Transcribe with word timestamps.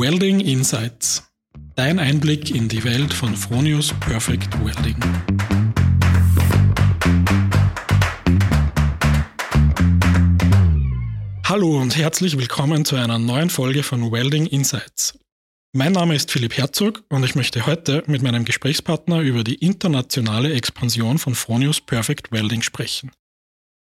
Welding 0.00 0.38
Insights. 0.38 1.28
Dein 1.74 1.98
Einblick 1.98 2.54
in 2.54 2.68
die 2.68 2.84
Welt 2.84 3.12
von 3.12 3.34
Fronius 3.34 3.92
Perfect 3.98 4.54
Welding. 4.64 4.94
Hallo 11.44 11.80
und 11.80 11.96
herzlich 11.96 12.38
willkommen 12.38 12.84
zu 12.84 12.94
einer 12.94 13.18
neuen 13.18 13.50
Folge 13.50 13.82
von 13.82 14.12
Welding 14.12 14.46
Insights. 14.46 15.18
Mein 15.72 15.94
Name 15.94 16.14
ist 16.14 16.30
Philipp 16.30 16.56
Herzog 16.56 17.02
und 17.08 17.24
ich 17.24 17.34
möchte 17.34 17.66
heute 17.66 18.04
mit 18.06 18.22
meinem 18.22 18.44
Gesprächspartner 18.44 19.22
über 19.22 19.42
die 19.42 19.56
internationale 19.56 20.52
Expansion 20.52 21.18
von 21.18 21.34
Fronius 21.34 21.80
Perfect 21.80 22.30
Welding 22.30 22.62
sprechen. 22.62 23.10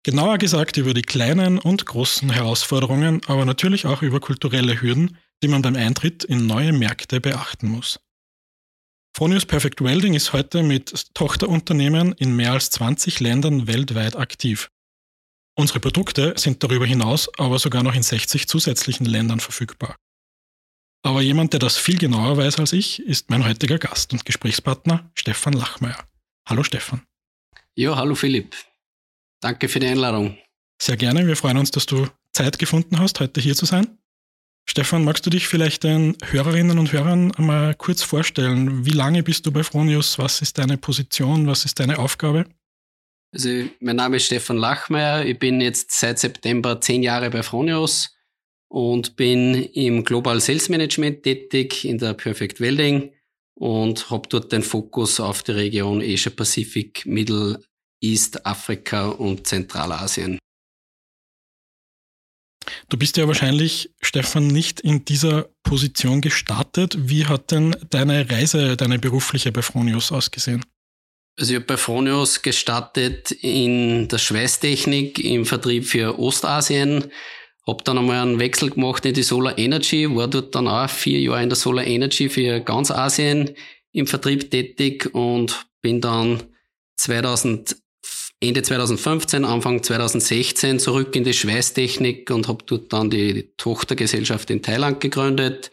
Genauer 0.05 0.37
gesagt 0.37 0.75
über 0.75 0.93
die 0.93 1.01
kleinen 1.01 1.59
und 1.59 1.85
großen 1.85 2.29
Herausforderungen, 2.29 3.21
aber 3.27 3.45
natürlich 3.45 3.85
auch 3.85 4.01
über 4.01 4.19
kulturelle 4.19 4.81
Hürden, 4.81 5.17
die 5.43 5.49
man 5.49 5.61
beim 5.61 5.75
Eintritt 5.75 6.23
in 6.23 6.47
neue 6.47 6.71
Märkte 6.71 7.21
beachten 7.21 7.67
muss. 7.67 7.99
Fronius 9.15 9.45
Perfect 9.45 9.83
Welding 9.83 10.15
ist 10.15 10.33
heute 10.33 10.63
mit 10.63 11.13
Tochterunternehmen 11.13 12.13
in 12.13 12.35
mehr 12.35 12.53
als 12.53 12.71
20 12.71 13.19
Ländern 13.19 13.67
weltweit 13.67 14.15
aktiv. 14.15 14.71
Unsere 15.55 15.79
Produkte 15.79 16.33
sind 16.35 16.63
darüber 16.63 16.87
hinaus 16.87 17.29
aber 17.37 17.59
sogar 17.59 17.83
noch 17.83 17.93
in 17.93 18.01
60 18.01 18.47
zusätzlichen 18.47 19.05
Ländern 19.05 19.39
verfügbar. 19.39 19.95
Aber 21.03 21.21
jemand, 21.21 21.53
der 21.53 21.59
das 21.59 21.77
viel 21.77 21.99
genauer 21.99 22.37
weiß 22.37 22.59
als 22.59 22.73
ich, 22.73 23.01
ist 23.03 23.29
mein 23.29 23.45
heutiger 23.45 23.77
Gast 23.77 24.13
und 24.13 24.25
Gesprächspartner 24.25 25.11
Stefan 25.13 25.53
Lachmeier. 25.53 26.07
Hallo 26.47 26.63
Stefan. 26.63 27.05
Ja, 27.75 27.95
hallo 27.97 28.15
Philipp. 28.15 28.55
Danke 29.41 29.67
für 29.67 29.79
die 29.79 29.87
Einladung. 29.87 30.37
Sehr 30.81 30.97
gerne. 30.97 31.27
Wir 31.27 31.35
freuen 31.35 31.57
uns, 31.57 31.69
dass 31.69 31.85
du 31.85 32.07
Zeit 32.31 32.57
gefunden 32.57 32.97
hast, 32.99 33.19
heute 33.19 33.41
hier 33.41 33.55
zu 33.55 33.65
sein. 33.65 33.99
Stefan, 34.65 35.03
magst 35.03 35.25
du 35.25 35.29
dich 35.29 35.47
vielleicht 35.47 35.83
den 35.83 36.17
Hörerinnen 36.23 36.79
und 36.79 36.91
Hörern 36.91 37.31
einmal 37.35 37.75
kurz 37.75 38.01
vorstellen? 38.01 38.85
Wie 38.85 38.91
lange 38.91 39.21
bist 39.21 39.45
du 39.45 39.51
bei 39.51 39.63
Fronius? 39.63 40.17
Was 40.17 40.41
ist 40.41 40.57
deine 40.57 40.77
Position? 40.77 41.47
Was 41.47 41.65
ist 41.65 41.79
deine 41.79 41.99
Aufgabe? 41.99 42.45
Also, 43.33 43.49
mein 43.79 43.95
Name 43.95 44.17
ist 44.17 44.25
Stefan 44.25 44.57
Lachmeier. 44.57 45.25
Ich 45.25 45.37
bin 45.39 45.59
jetzt 45.59 45.91
seit 45.91 46.19
September 46.19 46.79
zehn 46.79 47.03
Jahre 47.03 47.29
bei 47.29 47.43
Fronius 47.43 48.15
und 48.69 49.15
bin 49.15 49.55
im 49.55 50.03
Global 50.03 50.39
Sales 50.39 50.69
Management 50.69 51.23
tätig 51.23 51.85
in 51.85 51.97
der 51.97 52.13
Perfect 52.13 52.59
Welding 52.59 53.11
und 53.55 54.09
habe 54.09 54.27
dort 54.29 54.51
den 54.51 54.63
Fokus 54.63 55.19
auf 55.19 55.43
die 55.43 55.51
Region 55.51 56.01
Asia 56.01 56.31
Pacific, 56.31 57.05
Middle 57.05 57.59
East 58.01 58.45
Afrika 58.45 59.09
und 59.09 59.45
Zentralasien. 59.47 60.39
Du 62.89 62.97
bist 62.97 63.17
ja 63.17 63.27
wahrscheinlich, 63.27 63.91
Stefan, 64.01 64.47
nicht 64.47 64.79
in 64.81 65.05
dieser 65.05 65.49
Position 65.63 66.21
gestartet. 66.21 66.95
Wie 66.97 67.25
hat 67.25 67.51
denn 67.51 67.75
deine 67.89 68.29
Reise, 68.29 68.77
deine 68.77 68.99
berufliche 68.99 69.51
bei 69.51 69.61
Fronius 69.61 70.11
ausgesehen? 70.11 70.63
Also 71.39 71.53
ich 71.53 71.55
habe 71.55 71.65
bei 71.65 71.77
Fronius 71.77 72.41
gestartet 72.41 73.31
in 73.31 74.07
der 74.07 74.19
Schweißtechnik 74.19 75.17
im 75.19 75.45
Vertrieb 75.45 75.85
für 75.85 76.19
Ostasien, 76.19 77.05
habe 77.65 77.83
dann 77.83 77.97
einmal 77.97 78.21
einen 78.21 78.39
Wechsel 78.39 78.69
gemacht 78.69 79.05
in 79.05 79.15
die 79.15 79.23
Solar 79.23 79.57
Energy, 79.57 80.13
war 80.15 80.27
dort 80.27 80.53
dann 80.53 80.67
auch 80.67 80.89
vier 80.89 81.19
Jahre 81.19 81.41
in 81.41 81.49
der 81.49 81.55
Solar 81.55 81.87
Energy 81.87 82.29
für 82.29 82.59
ganz 82.59 82.91
Asien 82.91 83.55
im 83.93 84.05
Vertrieb 84.05 84.51
tätig 84.51 85.09
und 85.13 85.65
bin 85.81 86.01
dann 86.01 86.43
2000 86.97 87.77
Ende 88.43 88.61
2015, 88.61 89.45
Anfang 89.45 89.81
2016 89.81 90.79
zurück 90.79 91.15
in 91.15 91.23
die 91.23 91.33
Schweißtechnik 91.33 92.29
und 92.29 92.49
habe 92.49 92.63
dort 92.65 92.91
dann 92.91 93.09
die 93.09 93.53
Tochtergesellschaft 93.55 94.49
in 94.49 94.61
Thailand 94.61 94.99
gegründet 94.99 95.71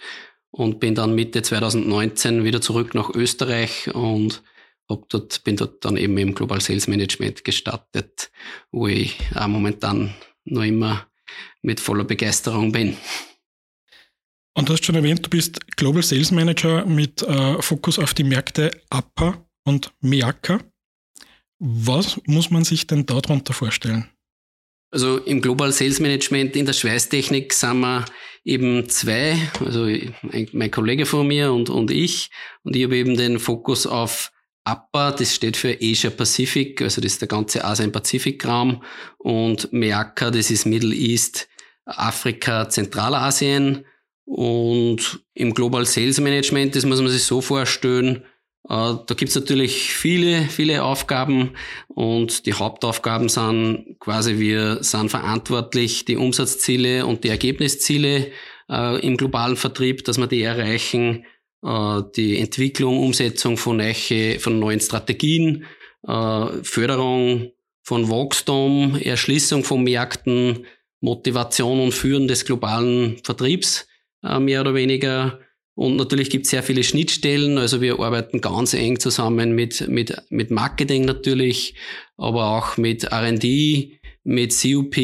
und 0.51 0.79
bin 0.79 0.95
dann 0.95 1.17
Mitte 1.17 1.43
2019 1.43 2.45
wieder 2.45 2.61
zurück 2.61 2.95
nach 2.95 3.11
Österreich 3.11 3.93
und 3.93 4.43
hab 4.89 5.09
dort, 5.09 5.43
bin 5.43 5.57
dort 5.57 5.85
dann 5.85 5.97
eben 5.97 6.17
im 6.19 6.35
Global 6.35 6.61
Sales 6.61 6.87
Management 6.87 7.45
gestartet, 7.45 8.31
wo 8.71 8.87
ich 8.87 9.19
auch 9.35 9.49
momentan 9.49 10.15
noch 10.45 10.63
immer 10.63 11.09
mit 11.63 11.81
voller 11.81 12.05
Begeisterung 12.05 12.71
bin. 12.71 12.97
Und 14.55 14.69
du 14.69 14.75
hast 14.75 14.85
schon 14.85 14.95
erwähnt, 14.95 15.27
du 15.27 15.31
bist 15.31 15.77
Global 15.77 16.03
Sales 16.03 16.31
Manager 16.31 16.85
mit 16.87 17.23
äh, 17.23 17.61
Fokus 17.61 17.99
auf 17.99 18.15
die 18.15 18.25
Märkte 18.25 18.71
APA 18.91 19.45
und 19.65 19.93
MEACA. 20.01 20.61
Was 21.61 22.19
muss 22.25 22.51
man 22.51 22.65
sich 22.65 22.87
denn 22.87 23.05
darunter 23.05 23.53
vorstellen? 23.53 24.09
Also 24.91 25.19
im 25.19 25.43
Global 25.43 25.71
Sales 25.73 26.01
Management 26.01 26.57
in 26.57 26.65
der 26.65 26.73
Schweißtechnik 26.73 27.53
sind 27.53 27.81
wir 27.81 28.07
eben 28.45 28.89
zwei, 28.89 29.37
also 29.65 29.87
mein 30.53 30.71
Kollege 30.71 31.05
von 31.05 31.29
mir 31.29 31.53
und, 31.53 31.69
und 31.69 31.91
ich. 31.91 32.31
Und 32.65 32.75
ich 32.75 32.85
habe 32.85 32.97
eben 32.97 33.15
den 33.15 33.39
Fokus 33.39 33.87
auf 33.87 34.33
APA, 34.65 35.13
das 35.13 35.35
steht 35.35 35.57
für 35.57 35.77
Asia 35.81 36.09
Pacific, 36.09 36.81
also 36.81 37.03
das 37.03 37.13
ist 37.13 37.21
der 37.21 37.29
ganze 37.29 37.63
Asien-Pazifik-Raum. 37.63 38.83
Und 39.19 39.71
MEACA, 39.71 40.31
das 40.31 40.51
ist 40.51 40.65
Middle 40.65 40.95
East, 40.95 41.47
Afrika, 41.85 42.69
Zentralasien. 42.71 43.85
Und 44.25 45.21
im 45.35 45.53
Global 45.53 45.85
Sales 45.85 46.21
Management, 46.21 46.75
das 46.75 46.87
muss 46.87 47.03
man 47.03 47.11
sich 47.11 47.25
so 47.25 47.43
vorstellen, 47.43 48.25
da 48.63 49.15
gibt's 49.17 49.35
natürlich 49.35 49.93
viele, 49.93 50.43
viele 50.43 50.85
Aufgaben 50.85 51.53
und 51.89 52.47
die 52.47 52.53
Hauptaufgaben 52.53 53.29
sind 53.29 53.97
quasi, 53.99 54.39
wir 54.39 54.83
sind 54.83 55.11
verantwortlich, 55.11 56.05
die 56.05 56.17
Umsatzziele 56.17 57.07
und 57.07 57.25
die 57.25 57.31
Ergebnisziele 57.31 58.31
äh, 58.71 59.01
im 59.07 59.17
globalen 59.17 59.57
Vertrieb, 59.57 60.05
dass 60.05 60.19
wir 60.19 60.27
die 60.27 60.43
erreichen, 60.43 61.25
äh, 61.65 62.03
die 62.17 62.39
Entwicklung, 62.39 62.99
Umsetzung 62.99 63.57
von, 63.57 63.79
neue, 63.79 64.39
von 64.39 64.59
neuen 64.59 64.81
Strategien, 64.81 65.65
äh, 66.07 66.47
Förderung 66.63 67.53
von 67.83 68.09
Wachstum, 68.09 68.97
Erschließung 68.97 69.65
von 69.65 69.83
Märkten, 69.83 70.67
Motivation 71.01 71.81
und 71.81 71.93
Führen 71.93 72.29
des 72.29 72.45
globalen 72.45 73.19
Vertriebs, 73.25 73.89
äh, 74.23 74.39
mehr 74.39 74.61
oder 74.61 74.75
weniger 74.75 75.41
und 75.81 75.97
natürlich 75.97 76.29
gibt 76.29 76.45
es 76.45 76.51
sehr 76.51 76.63
viele 76.63 76.85
Schnittstellen. 76.85 77.57
Also 77.57 77.81
wir 77.81 77.99
arbeiten 78.01 78.43
ganz 78.43 78.75
eng 78.75 79.01
zusammen 79.01 79.55
mit, 79.55 79.89
mit, 79.89 80.15
mit 80.29 80.51
Marketing 80.51 81.07
natürlich, 81.07 81.75
aber 82.19 82.49
auch 82.51 82.77
mit 82.77 83.11
RD, 83.11 83.99
mit 84.23 84.55
CUP, 84.55 84.97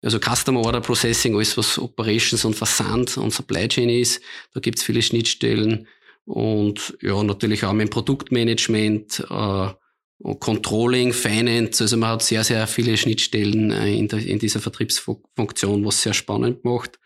also 0.00 0.18
Customer 0.18 0.60
Order 0.60 0.80
Processing, 0.80 1.34
alles 1.34 1.58
was 1.58 1.78
Operations 1.78 2.46
und 2.46 2.56
Versand 2.56 3.18
und 3.18 3.34
Supply 3.34 3.68
Chain 3.68 3.90
ist. 3.90 4.22
Da 4.54 4.60
gibt 4.60 4.78
es 4.78 4.84
viele 4.84 5.02
Schnittstellen. 5.02 5.86
Und 6.24 6.96
ja, 7.02 7.22
natürlich 7.22 7.64
auch 7.64 7.74
mit 7.74 7.90
Produktmanagement, 7.90 9.26
äh, 9.28 9.68
Controlling, 10.40 11.12
Finance. 11.12 11.84
Also 11.84 11.98
man 11.98 12.12
hat 12.12 12.22
sehr, 12.22 12.44
sehr 12.44 12.66
viele 12.66 12.96
Schnittstellen 12.96 13.72
äh, 13.72 13.94
in, 13.94 14.08
der, 14.08 14.20
in 14.20 14.38
dieser 14.38 14.60
Vertriebsfunktion, 14.60 15.84
was 15.84 16.02
sehr 16.02 16.14
spannend 16.14 16.64
macht. 16.64 16.98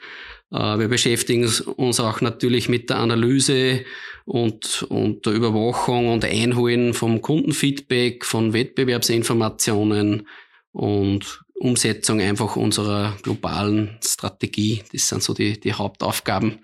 Äh, 0.52 0.78
wir 0.78 0.88
beschäftigen 0.88 1.48
uns 1.76 2.00
auch 2.00 2.20
natürlich 2.20 2.68
mit 2.68 2.90
der 2.90 2.98
Analyse 2.98 3.84
und, 4.24 4.84
und 4.84 5.26
der 5.26 5.32
Überwachung 5.32 6.08
und 6.08 6.24
Einholen 6.24 6.94
vom 6.94 7.22
Kundenfeedback, 7.22 8.24
von 8.24 8.52
Wettbewerbsinformationen 8.52 10.28
und 10.72 11.44
Umsetzung 11.54 12.20
einfach 12.20 12.56
unserer 12.56 13.16
globalen 13.22 13.98
Strategie. 14.04 14.82
Das 14.92 15.08
sind 15.08 15.22
so 15.22 15.32
die, 15.32 15.58
die 15.58 15.74
Hauptaufgaben, 15.74 16.58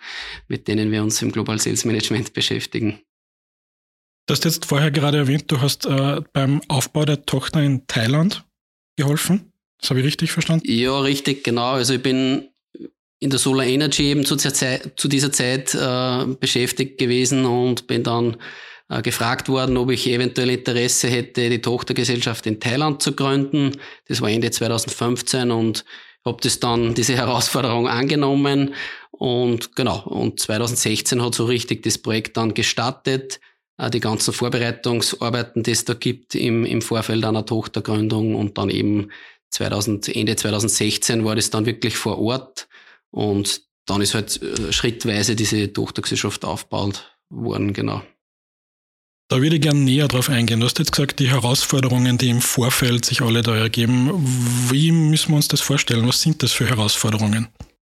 mit 0.49 0.67
denen 0.67 0.91
wir 0.91 1.03
uns 1.03 1.23
im 1.23 1.31
Global 1.31 1.59
Sales 1.59 1.85
Management 1.85 2.33
beschäftigen. 2.33 3.01
Du 4.27 4.33
hast 4.33 4.45
jetzt 4.45 4.67
vorher 4.67 4.91
gerade 4.91 5.19
erwähnt, 5.19 5.51
du 5.51 5.61
hast 5.61 5.87
äh, 5.87 6.21
beim 6.33 6.61
Aufbau 6.69 7.05
der 7.05 7.25
Tochter 7.25 7.63
in 7.63 7.87
Thailand 7.87 8.45
geholfen. 8.97 9.53
Das 9.81 9.91
habe 9.91 10.01
ich 10.01 10.07
richtig 10.07 10.33
verstanden? 10.33 10.67
Ja, 10.69 10.99
richtig, 11.01 11.45
genau. 11.45 11.73
Also 11.73 11.95
ich 11.95 12.03
bin 12.03 12.49
in 13.21 13.31
der 13.31 13.39
Solar 13.39 13.67
Energy 13.67 14.05
eben 14.05 14.25
zu, 14.25 14.37
Zeit, 14.37 14.93
zu 14.97 15.09
dieser 15.09 15.33
Zeit 15.33 15.75
äh, 15.75 16.25
beschäftigt 16.39 16.99
gewesen 16.99 17.45
und 17.45 17.87
bin 17.87 18.03
dann 18.03 18.37
äh, 18.89 19.03
gefragt 19.03 19.49
worden, 19.49 19.77
ob 19.77 19.91
ich 19.91 20.07
eventuell 20.07 20.51
Interesse 20.51 21.09
hätte, 21.09 21.51
die 21.51 21.61
Tochtergesellschaft 21.61 22.47
in 22.47 22.61
Thailand 22.61 23.03
zu 23.03 23.13
gründen. 23.13 23.73
Das 24.07 24.21
war 24.21 24.31
Ende 24.31 24.51
2015 24.51 25.51
und 25.51 25.85
habe 26.25 26.39
das 26.43 26.61
dann 26.61 26.95
diese 26.97 27.17
Herausforderung 27.17 27.89
angenommen 27.89 28.75
und 29.11 29.75
genau 29.75 30.05
und 30.05 30.39
2016 30.39 31.23
hat 31.23 31.35
so 31.35 31.47
richtig 31.47 31.83
das 31.83 31.99
Projekt 31.99 32.37
dann 32.37 32.55
gestartet. 32.55 33.41
Äh, 33.79 33.91
die 33.91 34.01
ganzen 34.01 34.33
Vorbereitungsarbeiten, 34.33 35.65
die 35.65 35.73
es 35.73 35.85
da 35.85 35.95
gibt 35.95 36.35
im, 36.37 36.65
im 36.65 36.83
Vorfeld 36.83 37.25
einer 37.25 37.45
Tochtergründung 37.45 38.37
und 38.37 38.59
dann 38.59 38.71
eben 38.71 39.11
2000, 39.51 40.15
Ende 40.15 40.37
2016 40.37 41.25
war 41.25 41.35
das 41.35 41.51
dann 41.51 41.67
wirklich 41.67 41.97
vor 41.97 42.19
Ort 42.19 42.69
und 43.11 43.63
dann 43.87 44.01
ist 44.01 44.15
halt 44.15 44.41
äh, 44.43 44.73
schrittweise 44.73 45.35
diese 45.35 45.73
Tochtergesellschaft 45.73 46.45
aufgebaut 46.45 47.19
worden, 47.31 47.73
genau. 47.73 48.03
Da 49.31 49.43
würde 49.43 49.57
ich 49.57 49.63
gerne 49.63 49.81
näher 49.81 50.09
drauf 50.09 50.31
eingehen. 50.31 50.61
Du 50.61 50.67
hast 50.67 50.79
jetzt 50.79 50.93
gesagt, 50.93 51.19
die 51.19 51.29
Herausforderungen, 51.29 52.17
die 52.17 52.31
im 52.31 52.41
Vorfeld 52.41 53.05
sich 53.05 53.21
alle 53.21 53.43
da 53.43 53.55
ergeben. 53.55 54.11
Wie 54.71 54.91
müssen 54.91 55.33
wir 55.33 55.37
uns 55.37 55.49
das 55.49 55.61
vorstellen? 55.61 56.09
Was 56.09 56.23
sind 56.23 56.43
das 56.43 56.53
für 56.53 56.67
Herausforderungen? 56.67 57.49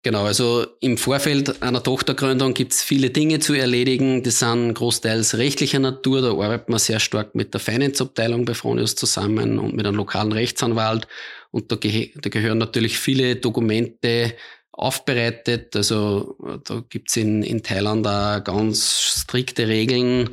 Genau, 0.01 0.23
also 0.23 0.65
im 0.79 0.97
Vorfeld 0.97 1.61
einer 1.61 1.83
Tochtergründung 1.83 2.53
gibt 2.53 2.71
es 2.71 2.81
viele 2.81 3.09
Dinge 3.09 3.39
zu 3.39 3.53
erledigen. 3.53 4.23
Die 4.23 4.31
sind 4.31 4.73
großteils 4.73 5.37
rechtlicher 5.37 5.79
Natur. 5.79 6.21
Da 6.21 6.31
arbeitet 6.31 6.69
man 6.69 6.79
sehr 6.79 6.99
stark 6.99 7.35
mit 7.35 7.53
der 7.53 7.59
Finance-Abteilung 7.59 8.45
bei 8.45 8.55
Fronius 8.55 8.95
zusammen 8.95 9.59
und 9.59 9.75
mit 9.75 9.85
einem 9.85 9.97
lokalen 9.97 10.31
Rechtsanwalt. 10.31 11.07
Und 11.51 11.71
da, 11.71 11.75
ge 11.75 12.11
da 12.15 12.29
gehören 12.29 12.59
natürlich 12.59 12.97
viele 12.97 13.35
Dokumente 13.35 14.33
aufbereitet. 14.79 15.75
Also 15.75 16.37
da 16.63 16.81
gibt's 16.89 17.17
in, 17.17 17.43
in 17.43 17.63
Thailand 17.63 18.07
auch 18.07 18.43
ganz 18.43 19.01
strikte 19.01 19.67
Regeln, 19.67 20.29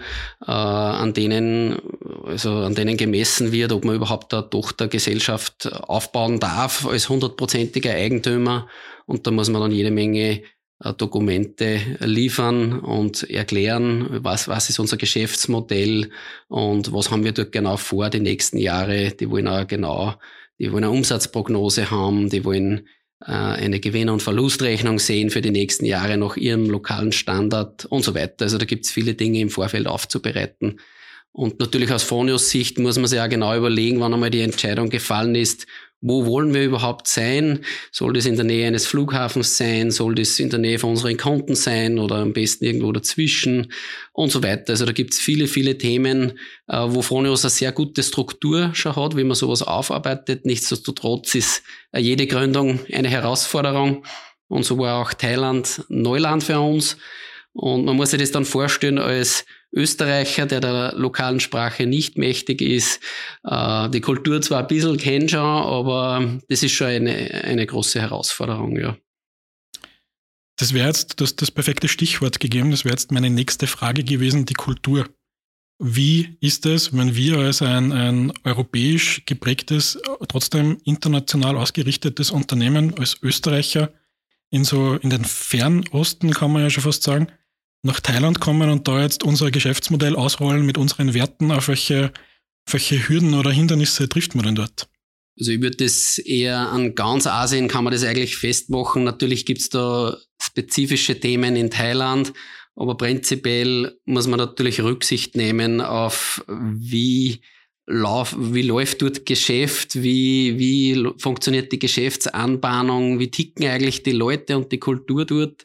äh, 0.46 0.50
an 0.50 1.14
denen 1.14 1.76
also 2.24 2.50
an 2.50 2.74
denen 2.74 2.96
gemessen 2.96 3.52
wird, 3.52 3.72
ob 3.72 3.84
man 3.84 3.96
überhaupt 3.96 4.34
eine 4.34 4.48
Tochtergesellschaft 4.48 5.72
aufbauen 5.72 6.40
darf 6.40 6.86
als 6.86 7.08
hundertprozentiger 7.08 7.92
Eigentümer. 7.92 8.68
Und 9.06 9.26
da 9.26 9.30
muss 9.30 9.48
man 9.48 9.62
dann 9.62 9.70
jede 9.72 9.90
Menge 9.90 10.42
äh, 10.80 10.92
Dokumente 10.94 11.80
liefern 12.00 12.80
und 12.80 13.28
erklären, 13.30 14.22
was, 14.22 14.48
was 14.48 14.68
ist 14.68 14.78
unser 14.78 14.96
Geschäftsmodell 14.96 16.10
und 16.48 16.92
was 16.92 17.10
haben 17.10 17.24
wir 17.24 17.32
dort 17.32 17.52
genau 17.52 17.76
vor 17.76 18.10
die 18.10 18.20
nächsten 18.20 18.58
Jahre. 18.58 19.10
Die 19.12 19.30
wollen 19.30 19.48
auch 19.48 19.66
genau, 19.66 20.14
die 20.58 20.72
wollen 20.72 20.84
eine 20.84 20.92
Umsatzprognose 20.92 21.90
haben, 21.90 22.28
die 22.28 22.44
wollen 22.44 22.88
eine 23.20 23.80
Gewinn- 23.80 24.10
und 24.10 24.22
Verlustrechnung 24.22 24.98
sehen 24.98 25.30
für 25.30 25.40
die 25.40 25.50
nächsten 25.50 25.86
Jahre 25.86 26.18
nach 26.18 26.36
ihrem 26.36 26.68
lokalen 26.68 27.12
Standard 27.12 27.86
und 27.86 28.04
so 28.04 28.14
weiter. 28.14 28.44
Also 28.44 28.58
da 28.58 28.66
gibt 28.66 28.84
es 28.84 28.90
viele 28.90 29.14
Dinge 29.14 29.40
im 29.40 29.50
Vorfeld 29.50 29.86
aufzubereiten. 29.86 30.80
Und 31.32 31.60
natürlich 31.60 31.92
aus 31.92 32.02
Phonios 32.02 32.50
Sicht 32.50 32.78
muss 32.78 32.96
man 32.96 33.06
sich 33.06 33.18
ja 33.18 33.26
genau 33.26 33.54
überlegen, 33.54 34.00
wann 34.00 34.14
einmal 34.14 34.30
die 34.30 34.40
Entscheidung 34.40 34.88
gefallen 34.88 35.34
ist, 35.34 35.66
wo 36.08 36.24
wollen 36.24 36.54
wir 36.54 36.62
überhaupt 36.62 37.08
sein? 37.08 37.64
Soll 37.90 38.12
das 38.12 38.26
in 38.26 38.36
der 38.36 38.44
Nähe 38.44 38.66
eines 38.68 38.86
Flughafens 38.86 39.56
sein? 39.56 39.90
Soll 39.90 40.14
das 40.14 40.38
in 40.38 40.50
der 40.50 40.60
Nähe 40.60 40.78
von 40.78 40.90
unseren 40.90 41.16
Konten 41.16 41.56
sein 41.56 41.98
oder 41.98 42.16
am 42.16 42.32
besten 42.32 42.64
irgendwo 42.64 42.92
dazwischen 42.92 43.72
und 44.12 44.30
so 44.30 44.40
weiter? 44.42 44.70
Also 44.70 44.86
da 44.86 44.92
gibt 44.92 45.14
es 45.14 45.18
viele, 45.18 45.48
viele 45.48 45.78
Themen, 45.78 46.38
äh, 46.68 46.78
wo 46.78 47.02
Fronius 47.02 47.44
eine 47.44 47.50
sehr 47.50 47.72
gute 47.72 48.04
Struktur 48.04 48.70
schon 48.72 48.94
hat, 48.94 49.16
wie 49.16 49.24
man 49.24 49.34
sowas 49.34 49.62
aufarbeitet. 49.62 50.46
Nichtsdestotrotz 50.46 51.34
ist 51.34 51.64
äh, 51.90 51.98
jede 51.98 52.28
Gründung 52.28 52.78
eine 52.92 53.08
Herausforderung 53.08 54.04
und 54.46 54.64
so 54.64 54.78
war 54.78 55.02
auch 55.02 55.12
Thailand 55.12 55.84
Neuland 55.88 56.44
für 56.44 56.60
uns. 56.60 56.96
Und 57.52 57.84
man 57.84 57.96
muss 57.96 58.10
sich 58.10 58.20
das 58.20 58.30
dann 58.30 58.44
vorstellen 58.44 58.98
als 58.98 59.44
Österreicher, 59.76 60.46
der 60.46 60.60
der 60.60 60.94
lokalen 60.96 61.38
Sprache 61.38 61.86
nicht 61.86 62.16
mächtig 62.16 62.62
ist, 62.62 63.00
äh, 63.44 63.88
die 63.90 64.00
Kultur 64.00 64.40
zwar 64.40 64.60
ein 64.60 64.66
bisschen 64.66 64.96
kennt 64.96 65.30
schon, 65.30 65.40
aber 65.40 66.40
das 66.48 66.62
ist 66.62 66.72
schon 66.72 66.88
eine, 66.88 67.44
eine 67.44 67.66
große 67.66 68.00
Herausforderung, 68.00 68.76
ja. 68.76 68.96
Das 70.58 70.72
wäre 70.72 70.86
jetzt 70.86 71.20
das, 71.20 71.36
das 71.36 71.50
perfekte 71.50 71.86
Stichwort 71.86 72.40
gegeben. 72.40 72.70
Das 72.70 72.86
wäre 72.86 72.94
jetzt 72.94 73.12
meine 73.12 73.28
nächste 73.28 73.66
Frage 73.66 74.04
gewesen, 74.04 74.46
die 74.46 74.54
Kultur. 74.54 75.06
Wie 75.78 76.38
ist 76.40 76.64
es, 76.64 76.96
wenn 76.96 77.14
wir 77.14 77.36
als 77.36 77.60
ein, 77.60 77.92
ein 77.92 78.32
europäisch 78.44 79.26
geprägtes, 79.26 79.98
trotzdem 80.28 80.78
international 80.84 81.58
ausgerichtetes 81.58 82.30
Unternehmen 82.30 82.98
als 82.98 83.18
Österreicher 83.22 83.92
in 84.48 84.64
so 84.64 84.94
in 84.94 85.10
den 85.10 85.26
Fernosten, 85.26 86.30
kann 86.30 86.52
man 86.52 86.62
ja 86.62 86.70
schon 86.70 86.84
fast 86.84 87.02
sagen, 87.02 87.26
nach 87.86 88.00
Thailand 88.00 88.40
kommen 88.40 88.68
und 88.68 88.86
da 88.86 89.02
jetzt 89.02 89.24
unser 89.24 89.50
Geschäftsmodell 89.50 90.14
ausrollen 90.14 90.66
mit 90.66 90.76
unseren 90.76 91.14
Werten, 91.14 91.50
auf 91.50 91.68
welche, 91.68 92.12
welche 92.70 93.08
Hürden 93.08 93.34
oder 93.34 93.50
Hindernisse 93.50 94.08
trifft 94.08 94.34
man 94.34 94.44
denn 94.44 94.54
dort? 94.56 94.88
Also 95.38 95.52
ich 95.52 95.60
würde 95.60 95.76
das 95.76 96.18
eher 96.18 96.58
an 96.70 96.94
ganz 96.94 97.26
Asien 97.26 97.68
kann 97.68 97.84
man 97.84 97.92
das 97.92 98.04
eigentlich 98.04 98.36
festmachen. 98.36 99.04
Natürlich 99.04 99.44
gibt 99.44 99.60
es 99.60 99.68
da 99.68 100.16
spezifische 100.40 101.20
Themen 101.20 101.56
in 101.56 101.70
Thailand, 101.70 102.32
aber 102.74 102.96
prinzipiell 102.96 103.98
muss 104.04 104.26
man 104.26 104.38
natürlich 104.38 104.80
Rücksicht 104.82 105.36
nehmen 105.36 105.80
auf 105.80 106.44
wie 106.48 107.40
lauf, 107.86 108.34
wie 108.38 108.62
läuft 108.62 109.02
dort 109.02 109.26
Geschäft, 109.26 110.02
wie, 110.02 110.58
wie 110.58 111.08
funktioniert 111.18 111.70
die 111.72 111.78
Geschäftsanbahnung, 111.78 113.18
wie 113.18 113.30
ticken 113.30 113.66
eigentlich 113.66 114.02
die 114.02 114.12
Leute 114.12 114.56
und 114.56 114.72
die 114.72 114.80
Kultur 114.80 115.24
dort. 115.24 115.62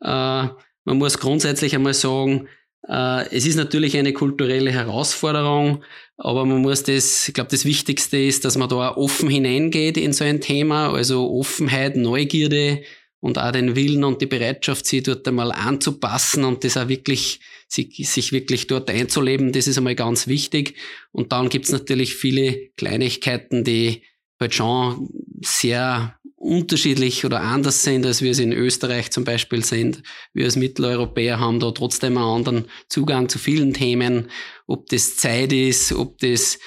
Äh, 0.00 0.48
man 0.84 0.98
muss 0.98 1.18
grundsätzlich 1.18 1.74
einmal 1.74 1.94
sagen, 1.94 2.48
äh, 2.88 3.28
es 3.34 3.46
ist 3.46 3.56
natürlich 3.56 3.96
eine 3.96 4.12
kulturelle 4.12 4.70
Herausforderung, 4.70 5.82
aber 6.16 6.44
man 6.44 6.60
muss 6.62 6.82
das, 6.82 7.28
ich 7.28 7.34
glaube, 7.34 7.50
das 7.50 7.64
Wichtigste 7.64 8.18
ist, 8.18 8.44
dass 8.44 8.58
man 8.58 8.68
da 8.68 8.94
offen 8.94 9.28
hineingeht 9.28 9.96
in 9.96 10.12
so 10.12 10.24
ein 10.24 10.40
Thema, 10.40 10.92
also 10.92 11.30
Offenheit, 11.30 11.96
Neugierde 11.96 12.82
und 13.20 13.38
auch 13.38 13.52
den 13.52 13.74
Willen 13.74 14.04
und 14.04 14.20
die 14.20 14.26
Bereitschaft, 14.26 14.86
sich 14.86 15.02
dort 15.02 15.26
einmal 15.26 15.50
anzupassen 15.50 16.44
und 16.44 16.62
das 16.62 16.76
auch 16.76 16.88
wirklich, 16.88 17.40
sich, 17.68 18.08
sich 18.08 18.32
wirklich 18.32 18.66
dort 18.66 18.90
einzuleben, 18.90 19.52
das 19.52 19.66
ist 19.66 19.78
einmal 19.78 19.94
ganz 19.94 20.26
wichtig. 20.26 20.74
Und 21.10 21.32
dann 21.32 21.48
gibt's 21.48 21.72
natürlich 21.72 22.14
viele 22.14 22.68
Kleinigkeiten, 22.76 23.64
die 23.64 24.02
halt 24.38 24.54
schon 24.54 25.08
sehr 25.40 26.18
unterschiedlich 26.44 27.24
oder 27.24 27.40
anders 27.40 27.82
sind, 27.82 28.04
als 28.04 28.22
wir 28.22 28.30
es 28.30 28.38
in 28.38 28.52
Österreich 28.52 29.10
zum 29.10 29.24
Beispiel 29.24 29.64
sind. 29.64 30.02
Wir 30.32 30.44
als 30.44 30.56
Mitteleuropäer 30.56 31.40
haben 31.40 31.58
da 31.58 31.70
trotzdem 31.70 32.18
einen 32.18 32.26
anderen 32.26 32.64
Zugang 32.88 33.28
zu 33.28 33.38
vielen 33.38 33.72
Themen, 33.72 34.30
ob 34.66 34.88
das 34.88 35.16
Zeit 35.16 35.52
ist, 35.52 35.92
ob 35.92 36.18
das 36.18 36.58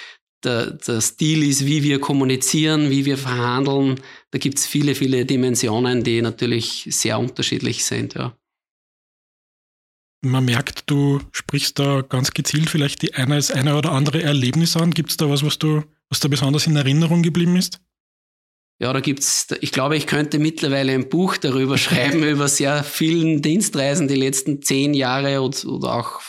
der, 0.44 0.72
der 0.72 1.02
Stil 1.02 1.44
ist, 1.44 1.66
wie 1.66 1.84
wir 1.84 2.00
kommunizieren, 2.00 2.90
wie 2.90 3.06
wir 3.06 3.18
verhandeln. 3.18 4.00
Da 4.32 4.40
gibt 4.40 4.60
es 4.60 4.66
viele, 4.66 4.96
viele 4.96 5.26
Dimensionen, 5.26 6.04
die 6.04 6.22
natürlich 6.22 6.88
sehr 6.90 7.20
unterschiedlich 7.20 7.86
sind. 7.86 8.16
Ja. 8.16 8.36
Man 10.22 10.46
merkt, 10.46 10.90
du 10.90 11.22
sprichst 11.32 11.78
da 11.80 12.02
ganz 12.02 12.32
gezielt 12.32 12.70
vielleicht 12.70 13.02
die 13.02 13.14
eine, 13.14 13.36
das 13.36 13.52
eine 13.52 13.76
oder 13.76 13.92
andere 13.92 14.24
Erlebnis 14.24 14.76
an. 14.76 14.92
Gibt 14.92 15.12
es 15.12 15.18
da 15.18 15.30
was, 15.30 15.44
was 15.44 15.60
du, 15.60 15.84
was 16.10 16.20
da 16.20 16.28
besonders 16.28 16.68
in 16.68 16.76
Erinnerung 16.76 17.22
geblieben 17.22 17.56
ist? 17.56 17.80
Ja, 18.80 18.94
da 18.94 19.00
gibt's, 19.00 19.48
ich 19.60 19.72
glaube, 19.72 19.98
ich 19.98 20.06
könnte 20.06 20.38
mittlerweile 20.38 20.94
ein 20.94 21.10
Buch 21.10 21.38
darüber 21.38 21.78
schreiben, 21.80 22.24
über 22.24 22.48
sehr 22.48 22.84
vielen 22.84 23.42
Dienstreisen 23.42 24.08
die 24.08 24.16
letzten 24.16 24.62
zehn 24.62 24.94
Jahre 24.94 25.42
oder 25.42 25.96
auch 25.96 26.22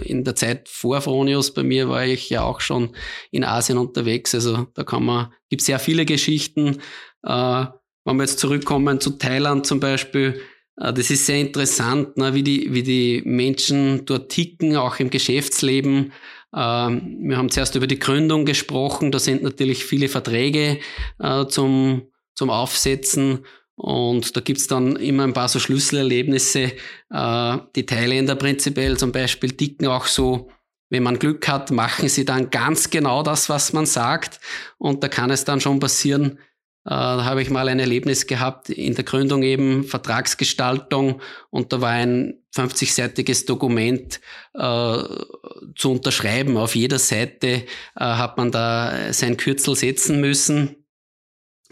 in 0.00 0.22
der 0.22 0.36
Zeit 0.36 0.68
vor 0.68 1.00
Fronius. 1.00 1.52
Bei 1.52 1.64
mir 1.64 1.88
war 1.88 2.04
ich 2.06 2.30
ja 2.30 2.42
auch 2.42 2.60
schon 2.60 2.94
in 3.32 3.42
Asien 3.42 3.76
unterwegs. 3.76 4.34
Also 4.34 4.68
da 4.74 4.84
kann 4.84 5.04
man, 5.04 5.32
gibt 5.48 5.62
sehr 5.62 5.80
viele 5.80 6.04
Geschichten. 6.04 6.78
Äh, 7.24 7.66
wenn 8.04 8.16
wir 8.16 8.22
jetzt 8.22 8.38
zurückkommen 8.38 9.00
zu 9.00 9.10
Thailand 9.10 9.66
zum 9.66 9.80
Beispiel, 9.80 10.40
äh, 10.76 10.92
das 10.92 11.10
ist 11.10 11.26
sehr 11.26 11.40
interessant, 11.40 12.16
ne, 12.16 12.34
wie, 12.34 12.44
die, 12.44 12.72
wie 12.72 12.84
die 12.84 13.22
Menschen 13.24 14.04
dort 14.06 14.30
ticken, 14.30 14.76
auch 14.76 15.00
im 15.00 15.10
Geschäftsleben. 15.10 16.12
Ähm, 16.54 17.18
wir 17.22 17.36
haben 17.36 17.50
zuerst 17.50 17.74
über 17.74 17.86
die 17.86 17.98
Gründung 17.98 18.44
gesprochen. 18.44 19.12
Da 19.12 19.18
sind 19.18 19.42
natürlich 19.42 19.84
viele 19.84 20.08
Verträge 20.08 20.78
äh, 21.18 21.46
zum, 21.46 22.10
zum 22.34 22.50
Aufsetzen. 22.50 23.44
Und 23.74 24.36
da 24.36 24.40
gibt's 24.40 24.66
dann 24.66 24.96
immer 24.96 25.24
ein 25.24 25.34
paar 25.34 25.48
so 25.48 25.58
Schlüsselerlebnisse. 25.58 26.72
Äh, 27.10 27.58
die 27.74 27.86
Thailänder 27.86 28.34
prinzipiell 28.34 28.96
zum 28.96 29.12
Beispiel 29.12 29.52
ticken 29.52 29.86
auch 29.86 30.06
so, 30.06 30.48
wenn 30.88 31.02
man 31.02 31.18
Glück 31.18 31.46
hat, 31.48 31.70
machen 31.70 32.08
sie 32.08 32.24
dann 32.24 32.50
ganz 32.50 32.90
genau 32.90 33.22
das, 33.22 33.48
was 33.48 33.72
man 33.72 33.86
sagt. 33.86 34.40
Und 34.78 35.02
da 35.02 35.08
kann 35.08 35.30
es 35.30 35.44
dann 35.44 35.60
schon 35.60 35.80
passieren, 35.80 36.38
da 36.86 37.24
habe 37.24 37.42
ich 37.42 37.50
mal 37.50 37.68
ein 37.68 37.80
Erlebnis 37.80 38.28
gehabt 38.28 38.70
in 38.70 38.94
der 38.94 39.02
Gründung 39.02 39.42
eben 39.42 39.82
Vertragsgestaltung 39.82 41.20
und 41.50 41.72
da 41.72 41.80
war 41.80 41.90
ein 41.90 42.44
50-seitiges 42.54 43.44
Dokument 43.44 44.20
äh, 44.54 45.02
zu 45.74 45.90
unterschreiben. 45.90 46.56
Auf 46.56 46.76
jeder 46.76 47.00
Seite 47.00 47.48
äh, 47.48 47.64
hat 47.96 48.36
man 48.36 48.52
da 48.52 49.12
sein 49.12 49.36
Kürzel 49.36 49.74
setzen 49.74 50.20
müssen 50.20 50.86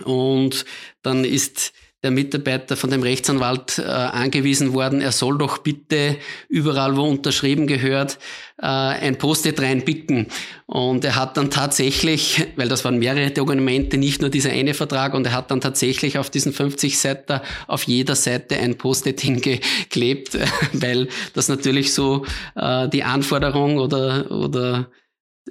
und 0.03 0.65
dann 1.03 1.25
ist 1.25 1.73
der 2.05 2.13
Mitarbeiter 2.13 2.77
von 2.77 2.91
dem 2.91 3.03
Rechtsanwalt 3.03 3.79
äh, 3.79 3.83
angewiesen 3.83 4.75
worden, 4.75 5.01
er 5.01 5.11
soll 5.11 5.39
doch 5.39 5.59
bitte 5.59 6.17
überall, 6.49 6.97
wo 6.97 7.03
unterschrieben 7.03 7.67
gehört, 7.67 8.19
äh, 8.59 8.67
ein 8.67 9.17
Post-it 9.17 9.61
reinpicken. 9.61 10.29
Und 10.67 11.05
er 11.05 11.17
hat 11.17 11.37
dann 11.37 11.51
tatsächlich, 11.51 12.47
weil 12.57 12.69
das 12.69 12.85
waren 12.85 12.99
mehrere 12.99 13.31
Dokumente, 13.31 13.97
nicht 13.97 14.21
nur 14.21 14.31
dieser 14.31 14.51
eine 14.51 14.75
Vertrag, 14.75 15.15
und 15.15 15.27
er 15.27 15.33
hat 15.33 15.51
dann 15.51 15.61
tatsächlich 15.61 16.19
auf 16.19 16.31
diesen 16.31 16.53
50 16.53 16.99
Seiten 16.99 17.41
auf 17.67 17.85
jeder 17.85 18.15
Seite 18.15 18.57
ein 18.57 18.77
Post-it 18.77 19.21
hingeklebt, 19.23 20.39
weil 20.73 21.09
das 21.33 21.49
natürlich 21.49 21.93
so 21.95 22.25
äh, 22.55 22.89
die 22.89 23.03
Anforderung 23.03 23.79
oder, 23.79 24.31
oder 24.31 24.91